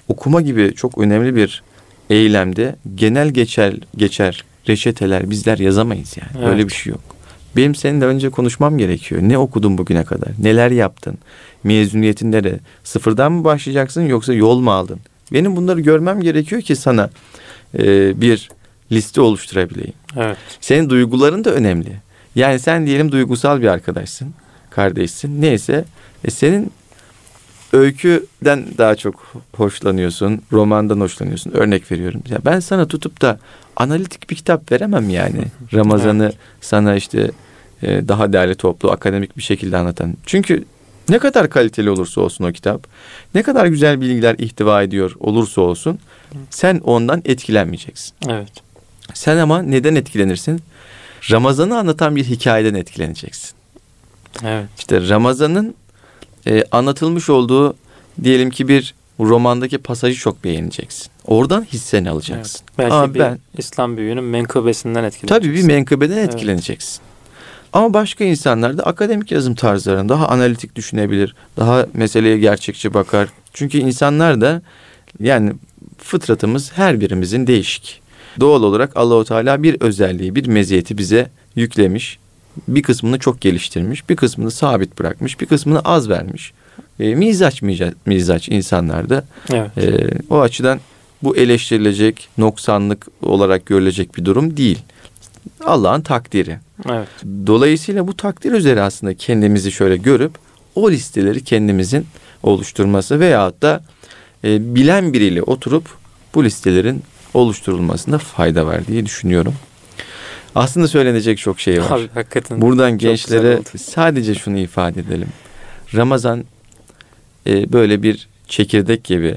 [0.07, 1.63] okuma gibi çok önemli bir
[2.09, 6.31] eylemde genel geçer geçer reçeteler bizler yazamayız yani.
[6.37, 6.47] Evet.
[6.47, 7.01] Öyle bir şey yok.
[7.55, 9.21] Benim seninle önce konuşmam gerekiyor.
[9.21, 10.29] Ne okudun bugüne kadar?
[10.39, 11.17] Neler yaptın?
[11.63, 12.59] Mezuniyetin nere?
[12.83, 14.99] Sıfırdan mı başlayacaksın yoksa yol mu aldın?
[15.33, 17.09] Benim bunları görmem gerekiyor ki sana
[17.79, 18.49] e, bir
[18.91, 19.93] liste oluşturabileyim.
[20.17, 20.37] Evet.
[20.61, 21.91] Senin duyguların da önemli.
[22.35, 24.33] Yani sen diyelim duygusal bir arkadaşsın,
[24.69, 25.41] kardeşsin.
[25.41, 25.85] Neyse,
[26.25, 26.71] e senin
[27.73, 31.51] öyküden daha çok hoşlanıyorsun, romandan hoşlanıyorsun.
[31.51, 32.21] Örnek veriyorum.
[32.29, 33.39] Ya ben sana tutup da
[33.77, 35.43] analitik bir kitap veremem yani.
[35.73, 37.31] Ramazan'ı sana işte
[37.83, 40.17] e, daha değerli toplu, akademik bir şekilde anlatan.
[40.25, 40.63] Çünkü
[41.09, 42.87] ne kadar kaliteli olursa olsun o kitap,
[43.35, 45.99] ne kadar güzel bilgiler ihtiva ediyor olursa olsun,
[46.49, 48.13] sen ondan etkilenmeyeceksin.
[48.27, 48.51] Evet.
[49.13, 50.61] Sen ama neden etkilenirsin?
[51.31, 53.51] Ramazan'ı anlatan bir hikayeden etkileneceksin.
[54.43, 54.69] Evet.
[54.77, 55.75] İşte Ramazan'ın
[56.47, 57.75] e, anlatılmış olduğu
[58.23, 61.07] diyelim ki bir romandaki pasajı çok beğeneceksin.
[61.25, 62.59] Oradan hisseni alacaksın.
[62.67, 62.77] evet.
[62.77, 65.27] Belki Ama bir ben İslam büyüğünün menkıbesinden etkileneceksin.
[65.47, 66.33] tabii bir menkıbeden Evet.
[66.33, 66.99] etkileneceksin.
[67.73, 71.35] Ama başka insanlar da akademik yazım tarzlarını daha analitik düşünebilir.
[71.57, 73.27] Daha meseleye gerçekçi bakar.
[73.53, 74.61] Çünkü insanlar da
[75.19, 75.53] yani
[75.97, 78.01] fıtratımız her birimizin değişik.
[78.39, 82.19] Doğal olarak Allahu Teala bir özelliği, bir meziyeti bize yüklemiş.
[82.67, 86.53] Bir kısmını çok geliştirmiş, bir kısmını sabit bırakmış, bir kısmını az vermiş.
[86.99, 87.61] E, mizaç
[88.05, 89.23] mizaç, insanlarda.
[89.53, 89.77] Evet.
[89.77, 90.79] E, o açıdan
[91.23, 94.79] bu eleştirilecek, noksanlık olarak görülecek bir durum değil.
[95.65, 96.59] Allah'ın takdiri.
[96.89, 97.07] Evet.
[97.47, 100.31] Dolayısıyla bu takdir üzere aslında kendimizi şöyle görüp
[100.75, 102.05] o listeleri kendimizin
[102.43, 103.83] oluşturması veyahut da
[104.43, 105.85] e, bilen biriyle oturup
[106.35, 109.53] bu listelerin oluşturulmasında fayda var diye düşünüyorum.
[110.55, 111.99] Aslında söylenecek çok şey var.
[111.99, 112.61] Abi hakikaten.
[112.61, 115.27] Buradan gençlere sadece şunu ifade edelim.
[115.95, 116.43] Ramazan
[117.47, 119.35] e, böyle bir çekirdek gibi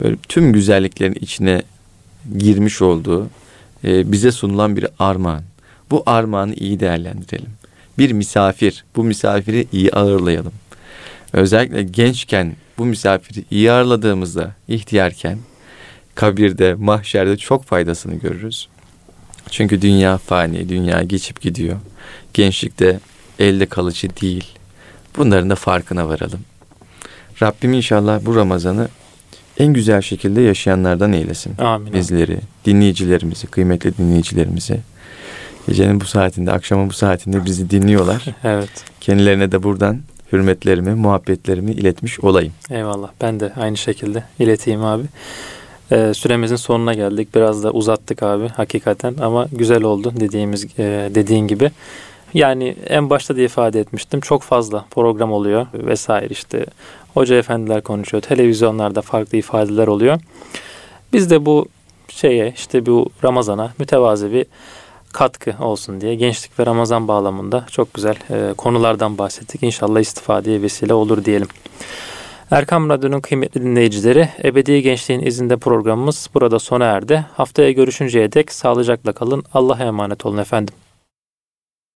[0.00, 1.62] böyle tüm güzelliklerin içine
[2.38, 3.30] girmiş olduğu
[3.84, 5.42] e, bize sunulan bir armağan.
[5.90, 7.50] Bu armağanı iyi değerlendirelim.
[7.98, 10.52] Bir misafir, bu misafiri iyi ağırlayalım.
[11.32, 15.38] Özellikle gençken bu misafiri iyi ağırladığımızda, ihtiyarken
[16.14, 18.68] kabirde, mahşerde çok faydasını görürüz.
[19.50, 21.76] Çünkü dünya fani, dünya geçip gidiyor.
[22.34, 23.00] Gençlikte
[23.38, 24.44] elde kalıcı değil.
[25.16, 26.40] Bunların da farkına varalım.
[27.42, 28.88] Rabbim inşallah bu Ramazan'ı
[29.58, 31.58] en güzel şekilde yaşayanlardan eylesin.
[31.58, 31.92] Amin.
[31.92, 34.80] Bizleri, dinleyicilerimizi, kıymetli dinleyicilerimizi.
[35.68, 38.24] Gecenin bu saatinde, akşamın bu saatinde bizi dinliyorlar.
[38.44, 38.70] Evet.
[39.00, 40.00] Kendilerine de buradan
[40.32, 42.52] hürmetlerimi, muhabbetlerimi iletmiş olayım.
[42.70, 43.10] Eyvallah.
[43.20, 45.04] Ben de aynı şekilde ileteyim abi.
[45.92, 47.34] Ee, süremizin sonuna geldik.
[47.34, 51.70] Biraz da uzattık abi hakikaten ama güzel oldu dediğimiz e, dediğin gibi.
[52.34, 54.20] Yani en başta da ifade etmiştim.
[54.20, 56.66] Çok fazla program oluyor vesaire işte.
[57.14, 58.22] Hoca efendiler konuşuyor.
[58.22, 60.20] Televizyonlarda farklı ifadeler oluyor.
[61.12, 61.66] Biz de bu
[62.08, 64.46] şeye işte bu Ramazan'a mütevazi bir
[65.12, 69.62] katkı olsun diye gençlik ve Ramazan bağlamında çok güzel e, konulardan bahsettik.
[69.62, 71.48] İnşallah istifadeye vesile olur diyelim.
[72.50, 77.26] Erkam Radyo'nun kıymetli dinleyicileri, Ebedi Gençliğin izinde programımız burada sona erdi.
[77.36, 79.44] Haftaya görüşünceye dek sağlıcakla kalın.
[79.54, 80.74] Allah'a emanet olun efendim.